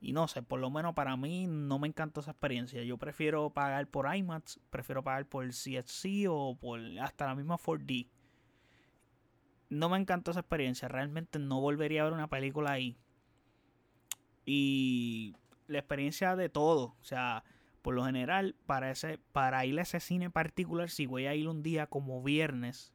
Y 0.00 0.12
no 0.12 0.28
sé, 0.28 0.42
por 0.42 0.60
lo 0.60 0.70
menos 0.70 0.94
para 0.94 1.16
mí 1.16 1.46
no 1.46 1.78
me 1.78 1.88
encantó 1.88 2.20
esa 2.20 2.32
experiencia. 2.32 2.82
Yo 2.82 2.98
prefiero 2.98 3.50
pagar 3.50 3.88
por 3.88 4.14
IMAX, 4.14 4.60
prefiero 4.70 5.02
pagar 5.02 5.26
por 5.26 5.46
CSC 5.48 6.26
o 6.28 6.56
por 6.60 6.80
hasta 7.00 7.26
la 7.26 7.34
misma 7.34 7.56
4D. 7.56 8.08
No 9.68 9.88
me 9.88 9.98
encantó 9.98 10.30
esa 10.30 10.40
experiencia, 10.40 10.88
realmente 10.88 11.38
no 11.38 11.60
volvería 11.60 12.02
a 12.02 12.04
ver 12.04 12.12
una 12.12 12.28
película 12.28 12.72
ahí. 12.72 12.96
Y 14.44 15.34
la 15.66 15.78
experiencia 15.78 16.36
de 16.36 16.48
todo, 16.48 16.94
o 17.00 17.04
sea, 17.04 17.42
por 17.82 17.94
lo 17.94 18.04
general, 18.04 18.54
para, 18.66 18.90
ese, 18.90 19.18
para 19.32 19.64
ir 19.66 19.78
a 19.78 19.82
ese 19.82 19.98
cine 19.98 20.30
particular, 20.30 20.90
si 20.90 21.06
voy 21.06 21.26
a 21.26 21.34
ir 21.34 21.48
un 21.48 21.62
día 21.62 21.86
como 21.86 22.22
viernes, 22.22 22.92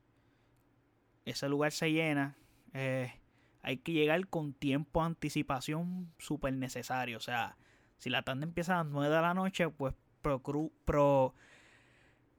ese 1.25 1.49
lugar 1.49 1.71
se 1.71 1.91
llena. 1.91 2.37
Eh, 2.73 3.13
hay 3.61 3.77
que 3.77 3.91
llegar 3.93 4.27
con 4.27 4.53
tiempo 4.53 5.01
de 5.01 5.07
anticipación 5.07 6.11
súper 6.17 6.53
necesario. 6.53 7.17
O 7.17 7.21
sea, 7.21 7.57
si 7.97 8.09
la 8.09 8.23
tanda 8.23 8.45
empieza 8.45 8.79
a 8.79 8.83
las 8.83 8.91
9 8.91 9.13
de 9.13 9.21
la 9.21 9.33
noche, 9.33 9.69
pues 9.69 9.93
pro, 10.21 10.41
pro 10.85 11.33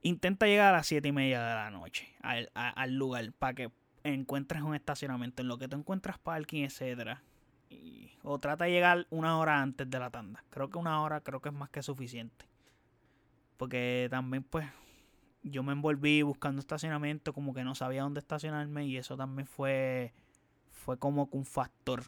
intenta 0.01 0.45
llegar 0.45 0.73
a 0.73 0.77
las 0.77 0.87
7 0.87 1.07
y 1.07 1.11
media 1.11 1.41
de 1.41 1.55
la 1.55 1.71
noche 1.71 2.13
al, 2.21 2.51
al 2.53 2.93
lugar 2.95 3.31
para 3.33 3.53
que 3.53 3.71
encuentres 4.03 4.61
un 4.63 4.75
estacionamiento. 4.75 5.41
En 5.41 5.47
lo 5.47 5.57
que 5.57 5.67
tú 5.67 5.77
encuentras 5.77 6.19
parking, 6.19 6.63
etcétera 6.63 7.23
o 8.23 8.39
trata 8.39 8.65
de 8.65 8.71
llegar 8.71 9.05
una 9.09 9.37
hora 9.37 9.61
antes 9.61 9.89
de 9.89 9.99
la 9.99 10.09
tanda. 10.09 10.43
Creo 10.49 10.69
que 10.69 10.77
una 10.77 11.01
hora 11.01 11.21
creo 11.21 11.41
que 11.41 11.49
es 11.49 11.55
más 11.55 11.69
que 11.69 11.83
suficiente. 11.83 12.45
Porque 13.57 14.07
también 14.09 14.43
pues 14.43 14.65
yo 15.43 15.61
me 15.61 15.73
envolví 15.73 16.21
buscando 16.21 16.59
estacionamiento, 16.59 17.33
como 17.33 17.53
que 17.53 17.63
no 17.63 17.75
sabía 17.75 18.03
dónde 18.03 18.19
estacionarme 18.19 18.85
y 18.85 18.97
eso 18.97 19.17
también 19.17 19.45
fue 19.45 20.13
fue 20.73 20.99
como 20.99 21.29
que 21.29 21.37
un 21.37 21.45
factor. 21.45 22.03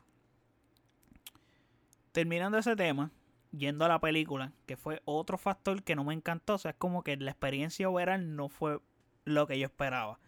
Terminando 2.12 2.58
ese 2.58 2.76
tema, 2.76 3.12
yendo 3.52 3.86
a 3.86 3.88
la 3.88 4.00
película, 4.00 4.52
que 4.66 4.76
fue 4.76 5.02
otro 5.06 5.38
factor 5.38 5.84
que 5.84 5.96
no 5.96 6.04
me 6.04 6.14
encantó, 6.14 6.56
o 6.56 6.58
sea, 6.58 6.72
es 6.72 6.78
como 6.78 7.04
que 7.04 7.16
la 7.18 7.32
experiencia 7.32 7.90
overall 7.90 8.36
no 8.36 8.50
fue 8.50 8.80
lo 9.24 9.48
que 9.48 9.60
yo 9.60 9.66
esperaba. 9.66 10.20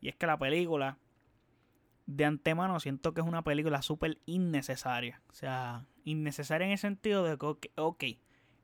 Y 0.00 0.08
es 0.08 0.16
que 0.16 0.26
la 0.26 0.38
película 0.38 0.98
de 2.06 2.24
antemano 2.24 2.78
siento 2.80 3.12
que 3.14 3.20
es 3.20 3.26
una 3.26 3.42
película 3.42 3.82
súper 3.82 4.18
innecesaria. 4.26 5.22
O 5.28 5.32
sea, 5.32 5.86
innecesaria 6.04 6.66
en 6.66 6.72
el 6.72 6.78
sentido 6.78 7.24
de 7.24 7.36
que, 7.36 7.72
ok, 7.76 8.04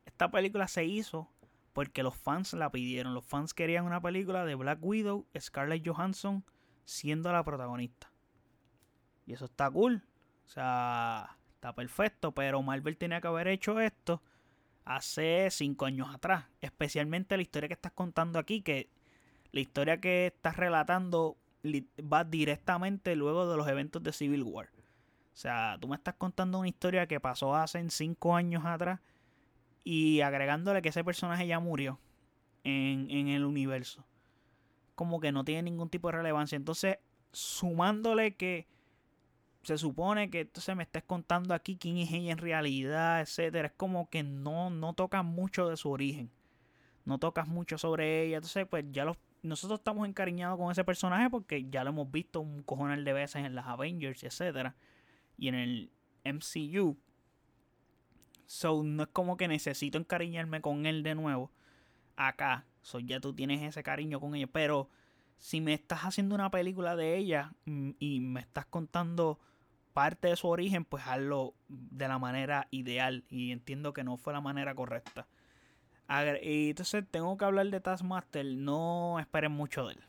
esta 0.07 0.31
película 0.31 0.69
se 0.69 0.85
hizo 0.85 1.31
porque 1.73 2.03
los 2.03 2.17
fans 2.17 2.53
la 2.53 2.71
pidieron. 2.71 3.15
Los 3.15 3.25
fans 3.25 3.55
querían 3.55 3.85
una 3.85 4.01
película 4.01 4.45
de 4.45 4.55
Black 4.55 4.79
Widow, 4.83 5.27
Scarlett 5.39 5.87
Johansson 5.87 6.45
siendo 6.85 7.33
la 7.33 7.45
protagonista. 7.45 8.12
Y 9.27 9.33
eso 9.33 9.47
está 9.47 9.71
cool. 9.71 10.03
O 10.47 10.49
sea, 10.49 11.37
está 11.55 11.75
perfecto. 11.75 12.33
Pero 12.33 12.63
Marvel 12.63 12.97
tenía 12.97 13.21
que 13.21 13.29
haber 13.29 13.49
hecho 13.49 13.81
esto 13.81 14.23
hace 14.85 15.49
cinco 15.51 15.87
años 15.87 16.13
atrás. 16.15 16.47
Especialmente 16.61 17.37
la 17.37 17.43
historia 17.43 17.69
que 17.69 17.75
estás 17.75 17.93
contando 17.93 18.39
aquí, 18.39 18.63
que 18.63 18.89
la 19.53 19.61
historia 19.61 20.01
que 20.01 20.27
estás 20.27 20.57
relatando 20.57 21.37
va 22.13 22.25
directamente 22.25 23.15
luego 23.15 23.49
de 23.49 23.57
los 23.57 23.69
eventos 23.69 24.03
de 24.03 24.13
Civil 24.13 24.43
War. 24.43 24.71
O 25.33 25.37
sea, 25.37 25.79
tú 25.81 25.89
me 25.89 25.97
estás 25.97 26.15
contando 26.15 26.59
una 26.59 26.69
historia 26.69 27.07
que 27.07 27.21
pasó 27.21 27.55
hace 27.55 27.89
cinco 27.91 28.35
años 28.35 28.65
atrás 28.65 29.01
y 29.85 30.21
agregándole 30.21 30.83
que 30.83 30.91
ese 30.91 31.05
personaje 31.05 31.47
ya 31.47 31.59
murió 31.59 31.99
en, 32.65 33.11
en 33.11 33.29
el 33.29 33.45
universo. 33.45 34.05
Como 34.95 35.21
que 35.21 35.33
no 35.33 35.45
tiene 35.45 35.63
ningún 35.63 35.89
tipo 35.89 36.09
de 36.09 36.19
relevancia. 36.19 36.57
Entonces, 36.57 36.99
sumándole 37.33 38.37
que 38.37 38.67
se 39.63 39.79
supone 39.79 40.31
que 40.31 40.41
entonces 40.41 40.75
me 40.77 40.83
estés 40.83 41.05
contando 41.05 41.55
aquí 41.55 41.77
quién 41.77 41.99
es 41.99 42.13
ella 42.13 42.33
en 42.33 42.39
realidad, 42.39 43.21
etcétera. 43.21 43.69
Es 43.69 43.75
como 43.77 44.11
que 44.11 44.23
no, 44.23 44.71
no 44.71 44.95
tocas 44.95 45.25
mucho 45.25 45.69
de 45.69 45.77
su 45.77 45.91
origen. 45.91 46.31
No 47.05 47.19
tocas 47.19 47.49
mucho 47.49 47.79
sobre 47.79 48.25
ella. 48.25 48.37
Entonces, 48.37 48.67
pues 48.69 48.85
ya 48.91 49.05
los 49.05 49.17
nosotros 49.43 49.81
estamos 49.81 50.09
encariñados 50.09 50.57
con 50.57 50.71
ese 50.71 50.85
personaje 50.85 51.29
porque 51.29 51.69
ya 51.69 51.83
lo 51.83 51.91
hemos 51.91 52.11
visto 52.11 52.41
un 52.41 52.63
cojonal 52.63 53.05
de 53.05 53.13
veces 53.13 53.45
en 53.45 53.55
las 53.55 53.67
Avengers, 53.67 54.23
etcétera, 54.23 54.77
y 55.37 55.49
en 55.49 55.57
el 55.57 55.91
MCU. 56.25 56.97
So 58.47 58.83
no 58.85 59.03
es 59.03 59.09
como 59.09 59.37
que 59.37 59.49
necesito 59.49 59.99
encariñarme 59.99 60.61
con 60.61 60.87
él 60.87 61.03
de 61.03 61.15
nuevo. 61.17 61.51
Acá, 62.17 62.67
so 62.83 63.01
ya 63.01 63.19
tú 63.19 63.35
tienes 63.35 63.63
ese 63.63 63.83
cariño 63.83 64.21
con 64.21 64.35
ella, 64.35 64.47
pero 64.47 64.89
si 65.39 65.61
me 65.61 65.75
estás 65.75 66.03
haciendo 66.03 66.37
una 66.37 66.51
película 66.51 66.95
de 66.95 67.17
ella 67.17 67.53
mm, 67.65 67.91
y 67.99 68.21
me 68.21 68.41
estás 68.41 68.67
contando 68.67 69.41
parte 69.93 70.29
de 70.29 70.37
su 70.37 70.49
origen, 70.49 70.85
pues 70.85 71.07
hazlo 71.07 71.55
de 71.69 72.09
la 72.09 72.19
manera 72.19 72.69
ideal. 72.71 73.25
Y 73.29 73.53
entiendo 73.53 73.93
que 73.93 74.05
no 74.05 74.17
fue 74.17 74.33
la 74.33 74.41
manera 74.41 74.75
correcta. 74.75 75.27
Y 76.43 76.71
entonces 76.71 77.05
tengo 77.11 77.37
que 77.39 77.45
hablar 77.45 77.67
de 77.69 77.81
Taskmaster. 77.81 78.45
No 78.45 79.19
esperen 79.19 79.53
mucho 79.53 79.87
de 79.87 79.95
él. 79.95 80.05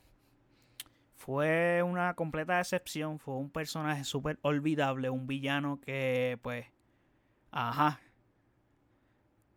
Fue 1.15 1.81
una 1.83 2.13
completa 2.15 2.57
decepción. 2.57 3.19
Fue 3.19 3.35
un 3.35 3.49
personaje 3.49 4.03
súper 4.03 4.37
olvidable. 4.41 5.09
Un 5.09 5.27
villano 5.27 5.79
que, 5.79 6.37
pues. 6.41 6.65
Ajá. 7.51 8.01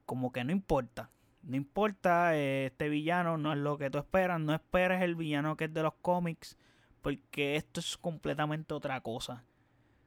Como 0.05 0.31
que 0.31 0.45
no 0.45 0.53
importa. 0.53 1.11
No 1.43 1.57
importa. 1.57 2.37
Este 2.37 2.89
villano 2.89 3.39
no 3.39 3.53
es 3.53 3.59
lo 3.59 3.77
que 3.77 3.91
tú 3.91 3.99
esperas. 3.99 4.39
No 4.39 4.55
esperes 4.55 5.03
el 5.03 5.17
villano 5.17 5.57
que 5.57 5.65
es 5.65 5.75
de 5.75 5.83
los 5.83 5.95
cómics. 5.95 6.57
Porque 7.03 7.57
esto 7.57 7.81
es 7.81 7.97
completamente 7.97 8.73
otra 8.73 9.01
cosa. 9.01 9.43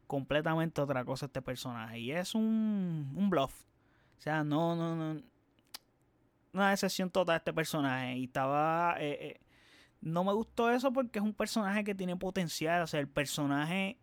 Completamente 0.09 0.81
otra 0.81 1.05
cosa 1.05 1.27
este 1.27 1.39
personaje. 1.39 1.99
Y 1.99 2.11
es 2.11 2.33
un, 2.33 3.13
un 3.15 3.29
bluff. 3.29 3.53
O 4.17 4.21
sea, 4.21 4.43
no, 4.43 4.75
no, 4.75 4.95
no. 4.95 5.21
Una 6.51 6.71
decepción 6.71 7.11
total 7.11 7.37
este 7.37 7.53
personaje. 7.53 8.17
Y 8.17 8.23
estaba. 8.23 8.95
Eh, 8.97 9.17
eh, 9.21 9.39
no 10.01 10.23
me 10.23 10.33
gustó 10.33 10.71
eso 10.71 10.91
porque 10.91 11.19
es 11.19 11.23
un 11.23 11.35
personaje 11.35 11.83
que 11.83 11.93
tiene 11.93 12.15
potencial. 12.15 12.81
O 12.81 12.87
sea, 12.87 12.99
el 12.99 13.07
personaje 13.07 13.99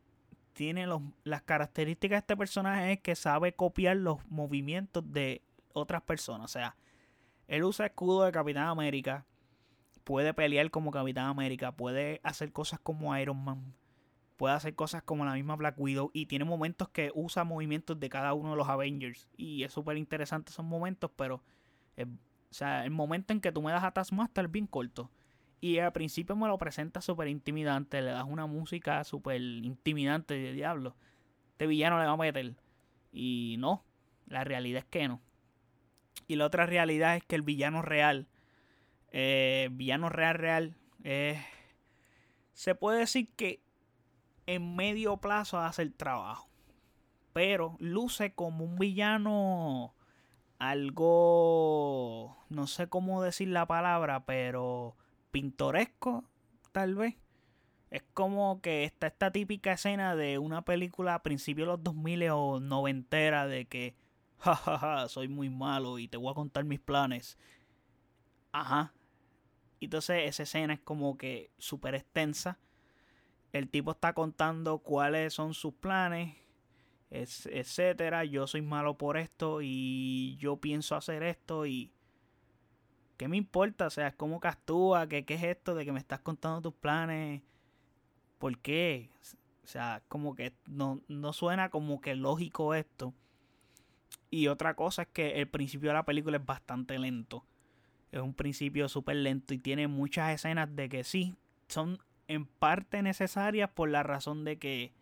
tiene 0.52 0.86
los, 0.86 1.02
las 1.24 1.42
características 1.42 2.18
de 2.18 2.20
este 2.20 2.36
personaje 2.36 2.92
es 2.92 3.00
que 3.00 3.16
sabe 3.16 3.54
copiar 3.54 3.96
los 3.96 4.24
movimientos 4.30 5.02
de 5.12 5.42
otras 5.72 6.02
personas. 6.02 6.44
O 6.44 6.52
sea, 6.52 6.76
él 7.48 7.64
usa 7.64 7.86
escudo 7.86 8.22
de 8.22 8.30
Capitán 8.30 8.68
América. 8.68 9.26
Puede 10.04 10.32
pelear 10.34 10.70
como 10.70 10.92
Capitán 10.92 11.26
América. 11.26 11.72
Puede 11.72 12.20
hacer 12.22 12.52
cosas 12.52 12.78
como 12.78 13.18
Iron 13.18 13.42
Man. 13.42 13.74
Puede 14.36 14.54
hacer 14.54 14.74
cosas 14.74 15.02
como 15.02 15.24
la 15.24 15.34
misma 15.34 15.56
Black 15.56 15.78
Widow. 15.78 16.10
Y 16.12 16.26
tiene 16.26 16.44
momentos 16.44 16.88
que 16.88 17.10
usa 17.14 17.44
movimientos 17.44 17.98
de 17.98 18.08
cada 18.08 18.34
uno 18.34 18.50
de 18.50 18.56
los 18.56 18.68
Avengers. 18.68 19.28
Y 19.36 19.62
es 19.62 19.72
súper 19.72 19.96
interesante 19.96 20.50
esos 20.50 20.64
momentos. 20.64 21.10
Pero, 21.16 21.42
o 21.98 22.04
sea, 22.50 22.84
el 22.84 22.90
momento 22.90 23.32
en 23.32 23.40
que 23.40 23.52
tú 23.52 23.62
me 23.62 23.72
das 23.72 23.84
a 23.84 23.92
Taskmaster 23.92 24.46
es 24.46 24.50
bien 24.50 24.66
corto. 24.66 25.10
Y 25.60 25.78
al 25.78 25.92
principio 25.92 26.36
me 26.36 26.48
lo 26.48 26.58
presenta 26.58 27.00
súper 27.00 27.28
intimidante, 27.28 28.02
le 28.02 28.10
das 28.10 28.26
una 28.28 28.46
música 28.46 29.02
súper 29.04 29.40
intimidante 29.40 30.34
de 30.34 30.52
diablo. 30.52 30.94
Este 31.52 31.66
villano 31.66 31.98
le 31.98 32.06
va 32.06 32.12
a 32.12 32.16
meter. 32.16 32.54
Y 33.12 33.56
no, 33.58 33.82
la 34.26 34.44
realidad 34.44 34.80
es 34.80 34.84
que 34.84 35.08
no. 35.08 35.20
Y 36.28 36.36
la 36.36 36.46
otra 36.46 36.66
realidad 36.66 37.16
es 37.16 37.24
que 37.24 37.36
el 37.36 37.42
villano 37.42 37.82
real, 37.82 38.26
eh, 39.12 39.68
villano 39.72 40.08
real 40.08 40.34
real, 40.34 40.76
eh, 41.04 41.42
se 42.52 42.74
puede 42.74 43.00
decir 43.00 43.28
que 43.36 43.60
en 44.46 44.76
medio 44.76 45.18
plazo 45.18 45.58
hace 45.58 45.82
el 45.82 45.94
trabajo. 45.94 46.48
Pero 47.32 47.76
luce 47.80 48.34
como 48.34 48.64
un 48.64 48.76
villano 48.76 49.94
algo, 50.58 52.36
no 52.48 52.66
sé 52.66 52.88
cómo 52.88 53.22
decir 53.22 53.48
la 53.48 53.66
palabra, 53.66 54.24
pero 54.24 54.96
pintoresco, 55.30 56.24
tal 56.72 56.94
vez. 56.94 57.16
Es 57.90 58.02
como 58.14 58.60
que 58.60 58.84
está 58.84 59.06
esta 59.06 59.30
típica 59.30 59.72
escena 59.72 60.16
de 60.16 60.38
una 60.38 60.62
película 60.62 61.14
a 61.14 61.22
principios 61.22 61.66
de 61.66 61.72
los 61.72 61.84
2000 61.84 62.30
o 62.30 62.60
noventera 62.60 63.46
de 63.46 63.66
que, 63.66 63.94
jajaja, 64.38 65.08
soy 65.08 65.28
muy 65.28 65.50
malo 65.50 65.98
y 65.98 66.08
te 66.08 66.16
voy 66.16 66.30
a 66.30 66.34
contar 66.34 66.64
mis 66.64 66.80
planes. 66.80 67.38
Ajá. 68.52 68.92
Entonces 69.80 70.28
esa 70.28 70.42
escena 70.44 70.74
es 70.74 70.80
como 70.80 71.16
que 71.16 71.50
súper 71.58 71.94
extensa. 71.94 72.58
El 73.56 73.68
tipo 73.68 73.92
está 73.92 74.12
contando 74.12 74.78
cuáles 74.78 75.32
son 75.32 75.54
sus 75.54 75.72
planes, 75.72 76.36
etcétera. 77.10 78.24
Yo 78.24 78.46
soy 78.46 78.62
malo 78.62 78.98
por 78.98 79.16
esto 79.16 79.60
y 79.62 80.36
yo 80.38 80.58
pienso 80.58 80.94
hacer 80.94 81.22
esto 81.22 81.64
y 81.64 81.90
¿qué 83.16 83.28
me 83.28 83.36
importa? 83.36 83.86
O 83.86 83.90
sea, 83.90 84.14
¿cómo 84.14 84.40
que 84.40 84.48
actúa? 84.48 85.08
¿Qué, 85.08 85.24
¿Qué 85.24 85.34
es 85.34 85.42
esto 85.42 85.74
de 85.74 85.84
que 85.84 85.92
me 85.92 85.98
estás 85.98 86.20
contando 86.20 86.60
tus 86.60 86.74
planes? 86.74 87.42
¿Por 88.38 88.58
qué? 88.58 89.08
O 89.64 89.66
sea, 89.66 90.02
como 90.08 90.34
que 90.34 90.52
no, 90.66 91.00
no 91.08 91.32
suena 91.32 91.70
como 91.70 92.00
que 92.00 92.14
lógico 92.14 92.74
esto. 92.74 93.14
Y 94.30 94.48
otra 94.48 94.74
cosa 94.74 95.02
es 95.02 95.08
que 95.08 95.40
el 95.40 95.48
principio 95.48 95.90
de 95.90 95.94
la 95.94 96.04
película 96.04 96.36
es 96.36 96.44
bastante 96.44 96.98
lento. 96.98 97.44
Es 98.12 98.20
un 98.20 98.34
principio 98.34 98.88
súper 98.88 99.16
lento 99.16 99.54
y 99.54 99.58
tiene 99.58 99.88
muchas 99.88 100.34
escenas 100.34 100.74
de 100.76 100.88
que 100.88 101.04
sí, 101.04 101.34
son 101.68 101.98
en 102.28 102.46
parte 102.46 103.02
necesarias 103.02 103.70
por 103.70 103.88
la 103.88 104.02
razón 104.02 104.44
de 104.44 104.58
que 104.58 104.92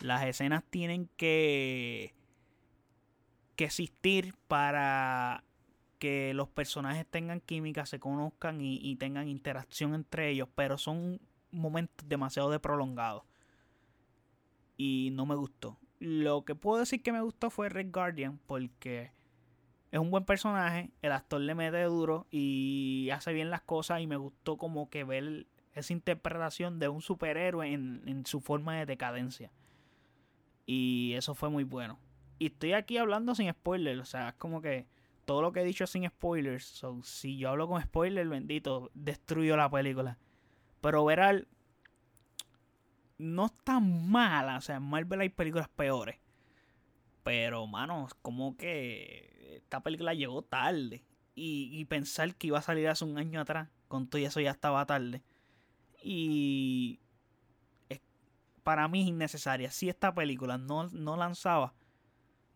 las 0.00 0.24
escenas 0.24 0.64
tienen 0.64 1.08
que, 1.16 2.14
que 3.56 3.64
existir 3.64 4.34
para 4.48 5.44
que 5.98 6.34
los 6.34 6.48
personajes 6.48 7.06
tengan 7.06 7.40
química, 7.40 7.86
se 7.86 7.98
conozcan 7.98 8.60
y, 8.60 8.94
tengan 8.96 9.28
interacción 9.28 9.94
entre 9.94 10.28
ellos, 10.28 10.48
pero 10.54 10.76
son 10.76 11.20
momentos 11.50 12.06
demasiado 12.08 12.50
de 12.50 12.60
prolongados. 12.60 13.22
Y 14.76 15.10
no 15.12 15.24
me 15.24 15.34
gustó. 15.34 15.78
Lo 16.00 16.44
que 16.44 16.54
puedo 16.54 16.80
decir 16.80 17.02
que 17.02 17.12
me 17.12 17.22
gustó 17.22 17.48
fue 17.48 17.70
Red 17.70 17.90
Guardian 17.90 18.38
porque 18.46 19.12
es 19.92 19.98
un 19.98 20.10
buen 20.10 20.24
personaje, 20.24 20.90
el 21.00 21.12
actor 21.12 21.40
le 21.40 21.54
mete 21.54 21.82
duro 21.84 22.26
y 22.30 23.08
hace 23.10 23.32
bien 23.32 23.48
las 23.48 23.62
cosas 23.62 24.00
y 24.00 24.06
me 24.06 24.16
gustó 24.16 24.58
como 24.58 24.90
que 24.90 25.04
ver 25.04 25.46
esa 25.74 25.92
interpretación 25.92 26.78
de 26.78 26.88
un 26.88 27.02
superhéroe 27.02 27.72
en, 27.72 28.02
en 28.06 28.26
su 28.26 28.40
forma 28.40 28.76
de 28.76 28.86
decadencia. 28.86 29.50
Y 30.66 31.12
eso 31.14 31.34
fue 31.34 31.50
muy 31.50 31.64
bueno. 31.64 31.98
Y 32.38 32.46
estoy 32.46 32.72
aquí 32.72 32.98
hablando 32.98 33.34
sin 33.34 33.50
spoilers, 33.50 34.00
o 34.00 34.04
sea, 34.04 34.30
es 34.30 34.34
como 34.34 34.60
que 34.60 34.86
todo 35.24 35.42
lo 35.42 35.52
que 35.52 35.60
he 35.60 35.64
dicho 35.64 35.86
sin 35.86 36.06
spoilers. 36.08 36.64
So, 36.64 37.02
si 37.02 37.36
yo 37.36 37.50
hablo 37.50 37.68
con 37.68 37.82
spoilers, 37.82 38.28
bendito, 38.28 38.90
destruyo 38.94 39.56
la 39.56 39.70
película. 39.70 40.18
Pero 40.80 41.04
verá, 41.04 41.40
no 43.18 43.46
está 43.46 43.80
mala. 43.80 44.56
O 44.58 44.60
sea, 44.60 44.76
en 44.76 44.82
Marvel 44.82 45.20
hay 45.20 45.28
películas 45.30 45.68
peores. 45.68 46.18
Pero, 47.22 47.66
mano, 47.66 48.06
como 48.22 48.56
que 48.56 49.56
esta 49.56 49.82
película 49.82 50.14
llegó 50.14 50.42
tarde. 50.42 51.04
Y, 51.34 51.70
y, 51.72 51.84
pensar 51.86 52.36
que 52.36 52.46
iba 52.48 52.58
a 52.58 52.62
salir 52.62 52.88
hace 52.88 53.04
un 53.04 53.18
año 53.18 53.40
atrás, 53.40 53.68
con 53.88 54.06
todo 54.06 54.22
eso 54.22 54.40
ya 54.40 54.52
estaba 54.52 54.86
tarde. 54.86 55.24
Y 56.06 57.00
para 58.62 58.88
mí 58.88 59.02
es 59.02 59.08
innecesaria. 59.08 59.70
Si 59.70 59.88
esta 59.88 60.14
película 60.14 60.58
no, 60.58 60.88
no 60.88 61.16
lanzaba 61.16 61.74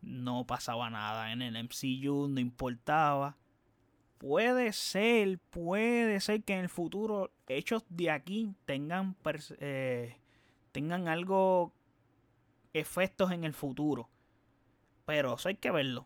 no 0.01 0.45
pasaba 0.45 0.89
nada 0.89 1.31
en 1.31 1.41
el 1.41 1.55
MCU, 1.57 2.27
no 2.27 2.39
importaba. 2.39 3.37
Puede 4.17 4.73
ser, 4.73 5.39
puede 5.49 6.19
ser 6.19 6.43
que 6.43 6.53
en 6.53 6.59
el 6.61 6.69
futuro 6.69 7.31
hechos 7.47 7.85
de 7.89 8.11
aquí 8.11 8.53
tengan, 8.65 9.15
eh, 9.59 10.17
tengan 10.71 11.07
algo, 11.07 11.73
efectos 12.73 13.31
en 13.31 13.43
el 13.43 13.53
futuro. 13.53 14.09
Pero 15.05 15.35
eso 15.35 15.49
hay 15.49 15.55
que 15.55 15.71
verlo. 15.71 16.05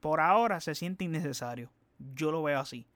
Por 0.00 0.20
ahora 0.20 0.60
se 0.60 0.74
siente 0.74 1.04
innecesario. 1.04 1.70
Yo 2.14 2.30
lo 2.30 2.42
veo 2.42 2.60
así. 2.60 2.86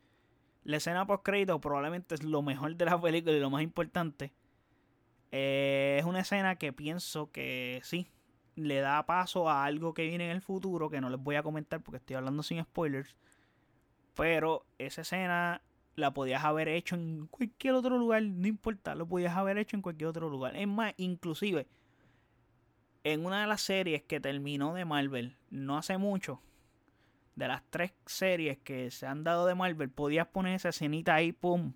La 0.67 0.79
escena 0.79 1.07
post 1.07 1.23
crédito 1.23 1.61
probablemente 1.61 2.17
es 2.17 2.25
lo 2.25 2.43
mejor 2.43 2.75
de 2.75 2.85
la 2.87 3.01
película 3.01 3.37
y 3.37 3.39
lo 3.39 3.51
más 3.51 3.63
importante. 3.63 4.33
Eh, 5.31 5.99
es 6.01 6.05
una 6.05 6.19
escena 6.19 6.57
que 6.57 6.73
pienso 6.73 7.31
que 7.31 7.81
sí, 7.85 8.11
le 8.57 8.81
da 8.81 9.07
paso 9.07 9.49
a 9.49 9.65
algo 9.65 9.95
que 9.95 10.09
viene 10.09 10.25
en 10.25 10.33
el 10.33 10.43
futuro, 10.43 10.91
que 10.91 11.01
no 11.01 11.09
les 11.09 11.23
voy 11.23 11.37
a 11.37 11.45
comentar 11.45 11.81
porque 11.85 11.99
estoy 11.99 12.17
hablando 12.17 12.43
sin 12.43 12.61
spoilers. 12.65 13.15
Pero 14.17 14.67
esa 14.79 15.03
escena 15.03 15.63
la 15.95 16.13
podías 16.13 16.45
haber 16.45 16.67
hecho 16.67 16.97
en 16.97 17.29
cualquier 17.29 17.75
otro 17.75 17.97
lugar, 17.97 18.25
no 18.25 18.49
importa, 18.49 18.97
lo 18.97 19.07
podías 19.07 19.37
haber 19.37 19.59
hecho 19.59 19.77
en 19.77 19.83
cualquier 19.83 20.09
otro 20.09 20.29
lugar. 20.29 20.57
Es 20.57 20.67
más, 20.67 20.95
inclusive, 20.97 21.69
en 23.05 23.25
una 23.25 23.43
de 23.43 23.47
las 23.47 23.61
series 23.61 24.03
que 24.03 24.19
terminó 24.19 24.75
de 24.75 24.85
Marvel, 24.85 25.37
no 25.49 25.79
hace 25.79 25.97
mucho, 25.97 26.43
de 27.37 27.49
las 27.49 27.63
tres 27.71 27.93
series 28.07 28.59
que 28.59 28.91
se 28.91 29.07
han 29.07 29.23
dado 29.23 29.47
de 29.47 29.55
Marvel, 29.55 29.91
podías 29.91 30.27
poner 30.27 30.55
esa 30.55 30.71
escenita 30.71 31.15
ahí, 31.15 31.33
pum, 31.33 31.75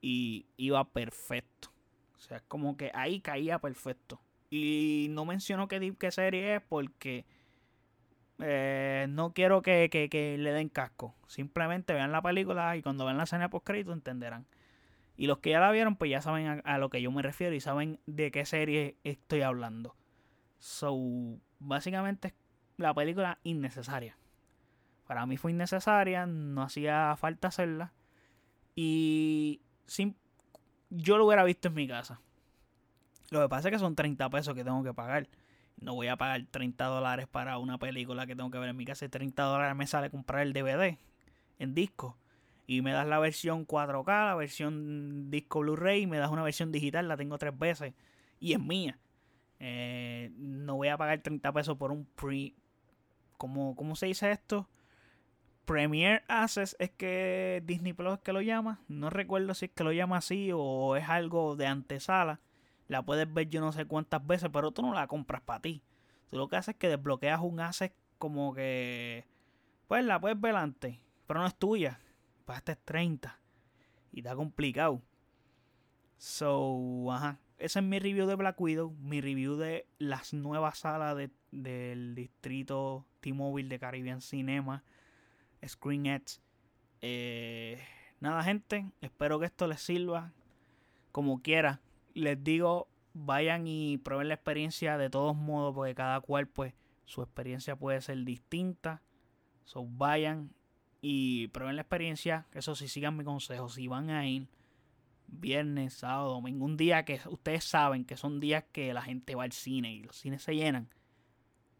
y 0.00 0.46
iba 0.56 0.84
perfecto. 0.84 1.70
O 2.16 2.18
sea, 2.18 2.40
como 2.40 2.76
que 2.76 2.90
ahí 2.94 3.20
caía 3.20 3.58
perfecto. 3.58 4.20
Y 4.50 5.08
no 5.10 5.24
menciono 5.24 5.68
qué, 5.68 5.94
qué 5.98 6.10
serie 6.10 6.56
es 6.56 6.62
porque 6.62 7.24
eh, 8.40 9.06
no 9.10 9.32
quiero 9.32 9.62
que, 9.62 9.88
le 10.38 10.52
den 10.52 10.68
casco. 10.68 11.14
Simplemente 11.26 11.92
vean 11.92 12.12
la 12.12 12.22
película 12.22 12.76
y 12.76 12.82
cuando 12.82 13.04
vean 13.04 13.18
la 13.18 13.24
escena 13.24 13.50
post 13.50 13.66
crédito 13.66 13.92
entenderán. 13.92 14.46
Y 15.16 15.26
los 15.26 15.38
que 15.38 15.50
ya 15.50 15.60
la 15.60 15.70
vieron, 15.70 15.96
pues 15.96 16.10
ya 16.10 16.20
saben 16.20 16.62
a, 16.64 16.78
lo 16.78 16.90
que 16.90 17.00
yo 17.00 17.12
me 17.12 17.22
refiero 17.22 17.54
y 17.54 17.60
saben 17.60 18.00
de 18.06 18.30
qué 18.30 18.44
serie 18.44 18.96
estoy 19.04 19.42
hablando. 19.42 19.94
So, 20.58 20.96
básicamente 21.60 22.34
la 22.76 22.92
película 22.94 23.38
innecesaria. 23.44 24.16
Para 25.06 25.26
mí 25.26 25.36
fue 25.36 25.50
innecesaria, 25.50 26.26
no 26.26 26.62
hacía 26.62 27.14
falta 27.16 27.48
hacerla. 27.48 27.92
Y 28.74 29.60
sin, 29.86 30.16
yo 30.90 31.18
lo 31.18 31.26
hubiera 31.26 31.44
visto 31.44 31.68
en 31.68 31.74
mi 31.74 31.86
casa 31.86 32.20
Lo 33.30 33.40
que 33.40 33.48
pasa 33.48 33.68
es 33.68 33.72
que 33.72 33.78
son 33.78 33.94
30 33.94 34.28
pesos 34.30 34.54
que 34.54 34.64
tengo 34.64 34.82
que 34.82 34.94
pagar. 34.94 35.28
No 35.80 35.94
voy 35.94 36.08
a 36.08 36.16
pagar 36.16 36.46
30 36.50 36.84
dólares 36.86 37.26
para 37.26 37.58
una 37.58 37.78
película 37.78 38.26
que 38.26 38.36
tengo 38.36 38.50
que 38.50 38.58
ver 38.58 38.70
en 38.70 38.76
mi 38.76 38.84
casa. 38.84 39.08
30 39.08 39.42
dólares 39.42 39.76
me 39.76 39.86
sale 39.86 40.10
comprar 40.10 40.42
el 40.42 40.52
DVD 40.52 40.98
en 41.58 41.74
disco. 41.74 42.16
Y 42.66 42.80
me 42.80 42.92
das 42.92 43.06
la 43.06 43.18
versión 43.18 43.66
4K, 43.66 44.26
la 44.26 44.34
versión 44.36 45.30
disco 45.30 45.60
Blu-ray, 45.60 46.02
y 46.02 46.06
me 46.06 46.16
das 46.16 46.30
una 46.30 46.42
versión 46.42 46.72
digital, 46.72 47.08
la 47.08 47.16
tengo 47.16 47.36
tres 47.36 47.58
veces. 47.58 47.92
Y 48.40 48.54
es 48.54 48.60
mía. 48.60 48.98
Eh, 49.58 50.30
no 50.36 50.76
voy 50.76 50.88
a 50.88 50.96
pagar 50.96 51.20
30 51.20 51.52
pesos 51.52 51.76
por 51.76 51.92
un 51.92 52.06
pre. 52.06 52.54
¿Cómo, 53.36 53.74
¿Cómo 53.76 53.96
se 53.96 54.06
dice 54.06 54.30
esto? 54.30 54.68
Premier 55.64 56.22
Access 56.28 56.76
es 56.78 56.90
que 56.90 57.62
Disney 57.64 57.92
Plus 57.92 58.18
que 58.20 58.32
lo 58.32 58.40
llama. 58.40 58.80
No 58.88 59.10
recuerdo 59.10 59.54
si 59.54 59.66
es 59.66 59.70
que 59.72 59.84
lo 59.84 59.92
llama 59.92 60.18
así 60.18 60.50
o 60.54 60.96
es 60.96 61.08
algo 61.08 61.56
de 61.56 61.66
antesala. 61.66 62.40
La 62.88 63.02
puedes 63.02 63.32
ver 63.32 63.48
yo 63.48 63.60
no 63.60 63.72
sé 63.72 63.86
cuántas 63.86 64.26
veces, 64.26 64.50
pero 64.52 64.72
tú 64.72 64.82
no 64.82 64.92
la 64.92 65.06
compras 65.06 65.42
para 65.42 65.60
ti. 65.60 65.82
Tú 66.30 66.36
lo 66.36 66.48
que 66.48 66.56
haces 66.56 66.74
es 66.74 66.78
que 66.78 66.88
desbloqueas 66.88 67.40
un 67.40 67.60
asset 67.60 67.94
como 68.18 68.54
que... 68.54 69.26
Pues 69.88 70.04
la 70.04 70.20
puedes 70.20 70.40
ver 70.40 70.56
antes, 70.56 70.98
pero 71.26 71.40
no 71.40 71.46
es 71.46 71.54
tuya. 71.54 72.00
Pagaste 72.44 72.76
30. 72.76 73.38
Y 74.12 74.20
está 74.20 74.34
complicado. 74.34 75.02
So, 76.16 77.10
ajá. 77.12 77.38
Ese 77.58 77.78
es 77.78 77.84
mi 77.84 77.98
review 77.98 78.26
de 78.26 78.34
Black 78.34 78.60
Widow. 78.60 78.90
Mi 79.00 79.20
review 79.20 79.56
de 79.56 79.86
las 79.98 80.34
nuevas 80.34 80.78
salas 80.78 81.16
del 81.50 82.14
distrito 82.14 83.06
T-Mobile 83.20 83.68
de 83.68 83.78
Caribbean 83.78 84.20
Cinema. 84.20 84.84
Screen 85.66 86.22
Eh, 87.00 87.80
nada, 88.20 88.42
gente. 88.42 88.86
Espero 89.00 89.38
que 89.38 89.46
esto 89.46 89.66
les 89.66 89.80
sirva. 89.80 90.32
Como 91.12 91.42
quiera 91.42 91.80
les 92.14 92.42
digo, 92.42 92.88
vayan 93.12 93.66
y 93.66 93.98
prueben 93.98 94.28
la 94.28 94.34
experiencia 94.34 94.96
de 94.96 95.10
todos 95.10 95.36
modos, 95.36 95.74
porque 95.74 95.94
cada 95.94 96.20
cual, 96.20 96.48
pues, 96.48 96.74
su 97.04 97.22
experiencia 97.22 97.76
puede 97.76 98.00
ser 98.00 98.24
distinta. 98.24 99.02
So, 99.64 99.86
vayan 99.86 100.52
y 101.00 101.48
prueben 101.48 101.76
la 101.76 101.82
experiencia. 101.82 102.46
Eso 102.52 102.74
sí, 102.74 102.88
sigan 102.88 103.16
mi 103.16 103.24
consejo. 103.24 103.68
Si 103.68 103.88
van 103.88 104.10
a 104.10 104.26
ir 104.26 104.48
viernes, 105.26 105.94
sábado, 105.94 106.30
domingo, 106.30 106.64
un 106.64 106.76
día 106.76 107.04
que 107.04 107.20
ustedes 107.28 107.64
saben 107.64 108.04
que 108.04 108.16
son 108.16 108.40
días 108.40 108.64
que 108.72 108.94
la 108.94 109.02
gente 109.02 109.34
va 109.34 109.44
al 109.44 109.52
cine 109.52 109.92
y 109.92 110.02
los 110.02 110.16
cines 110.16 110.42
se 110.42 110.54
llenan, 110.54 110.88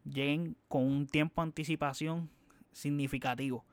lleguen 0.04 0.56
con 0.68 0.84
un 0.84 1.06
tiempo 1.06 1.40
de 1.40 1.46
anticipación 1.46 2.30
significativo. 2.72 3.64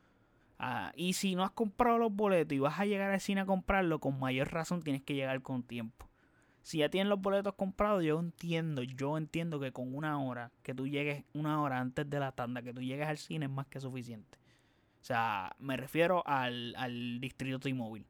Ah, 0.63 0.93
y 0.95 1.13
si 1.13 1.33
no 1.33 1.43
has 1.43 1.49
comprado 1.49 1.97
los 1.97 2.13
boletos 2.13 2.53
y 2.55 2.59
vas 2.59 2.79
a 2.79 2.85
llegar 2.85 3.09
al 3.09 3.19
cine 3.19 3.41
a 3.41 3.45
comprarlo, 3.47 3.99
con 3.99 4.19
mayor 4.19 4.53
razón 4.53 4.83
tienes 4.83 5.01
que 5.01 5.15
llegar 5.15 5.41
con 5.41 5.63
tiempo. 5.63 6.07
Si 6.61 6.77
ya 6.77 6.89
tienen 6.89 7.09
los 7.09 7.19
boletos 7.19 7.55
comprados, 7.55 8.03
yo 8.03 8.19
entiendo, 8.19 8.83
yo 8.83 9.17
entiendo 9.17 9.59
que 9.59 9.71
con 9.71 9.95
una 9.95 10.21
hora, 10.21 10.51
que 10.61 10.75
tú 10.75 10.87
llegues 10.87 11.23
una 11.33 11.59
hora 11.63 11.79
antes 11.79 12.07
de 12.07 12.19
la 12.19 12.31
tanda, 12.33 12.61
que 12.61 12.75
tú 12.75 12.81
llegues 12.81 13.07
al 13.07 13.17
cine 13.17 13.45
es 13.47 13.51
más 13.51 13.65
que 13.65 13.79
suficiente. 13.79 14.37
O 15.01 15.03
sea, 15.03 15.55
me 15.57 15.77
refiero 15.77 16.21
al, 16.27 16.75
al 16.77 17.19
distrito 17.19 17.59
T-Mobile. 17.59 18.05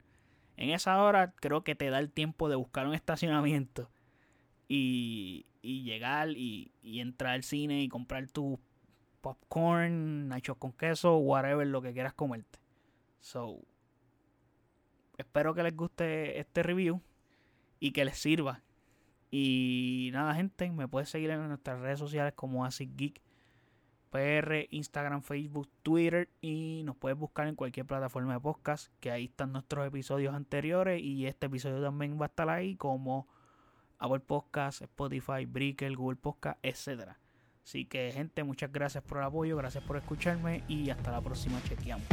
En 0.57 0.71
esa 0.71 1.01
hora 1.01 1.31
creo 1.37 1.63
que 1.63 1.75
te 1.75 1.89
da 1.89 1.99
el 1.99 2.11
tiempo 2.11 2.49
de 2.49 2.57
buscar 2.57 2.85
un 2.85 2.93
estacionamiento 2.93 3.89
y, 4.67 5.45
y 5.61 5.83
llegar 5.83 6.31
y, 6.31 6.73
y, 6.83 6.99
entrar 6.99 7.33
al 7.33 7.43
cine 7.43 7.81
y 7.81 7.87
comprar 7.87 8.29
tu 8.29 8.59
popcorn, 9.21 10.27
nachos 10.27 10.57
con 10.57 10.73
queso, 10.73 11.17
whatever, 11.17 11.65
lo 11.67 11.81
que 11.81 11.93
quieras 11.93 12.13
comerte. 12.13 12.59
So, 13.19 13.59
espero 15.17 15.53
que 15.53 15.63
les 15.63 15.75
guste 15.75 16.39
este 16.39 16.63
review 16.63 17.01
y 17.79 17.91
que 17.91 18.05
les 18.05 18.17
sirva. 18.17 18.63
Y 19.29 20.09
nada, 20.13 20.35
gente, 20.35 20.69
me 20.71 20.87
puedes 20.87 21.09
seguir 21.09 21.29
en 21.29 21.47
nuestras 21.47 21.79
redes 21.79 21.99
sociales 21.99 22.33
como 22.35 22.65
Así 22.65 22.91
Geek 22.95 23.21
PR, 24.11 24.67
Instagram, 24.71 25.21
Facebook, 25.21 25.69
Twitter 25.83 26.29
y 26.41 26.83
nos 26.83 26.97
puedes 26.97 27.17
buscar 27.17 27.47
en 27.47 27.55
cualquier 27.55 27.85
plataforma 27.85 28.33
de 28.33 28.41
podcast, 28.41 28.91
que 28.99 29.09
ahí 29.09 29.25
están 29.25 29.53
nuestros 29.53 29.87
episodios 29.87 30.35
anteriores 30.35 31.01
y 31.01 31.25
este 31.25 31.47
episodio 31.47 31.81
también 31.81 32.19
va 32.19 32.25
a 32.25 32.27
estar 32.27 32.49
ahí 32.49 32.75
como 32.75 33.27
Apple 33.99 34.19
Podcast, 34.19 34.81
Spotify, 34.81 35.45
Breaker, 35.45 35.95
Google 35.95 36.17
Podcast, 36.17 36.59
etcétera. 36.61 37.20
Así 37.63 37.85
que 37.85 38.11
gente, 38.11 38.43
muchas 38.43 38.71
gracias 38.71 39.03
por 39.03 39.19
el 39.19 39.23
apoyo, 39.23 39.55
gracias 39.57 39.83
por 39.83 39.97
escucharme 39.97 40.63
y 40.67 40.89
hasta 40.89 41.11
la 41.11 41.21
próxima, 41.21 41.61
chequeamos. 41.63 42.07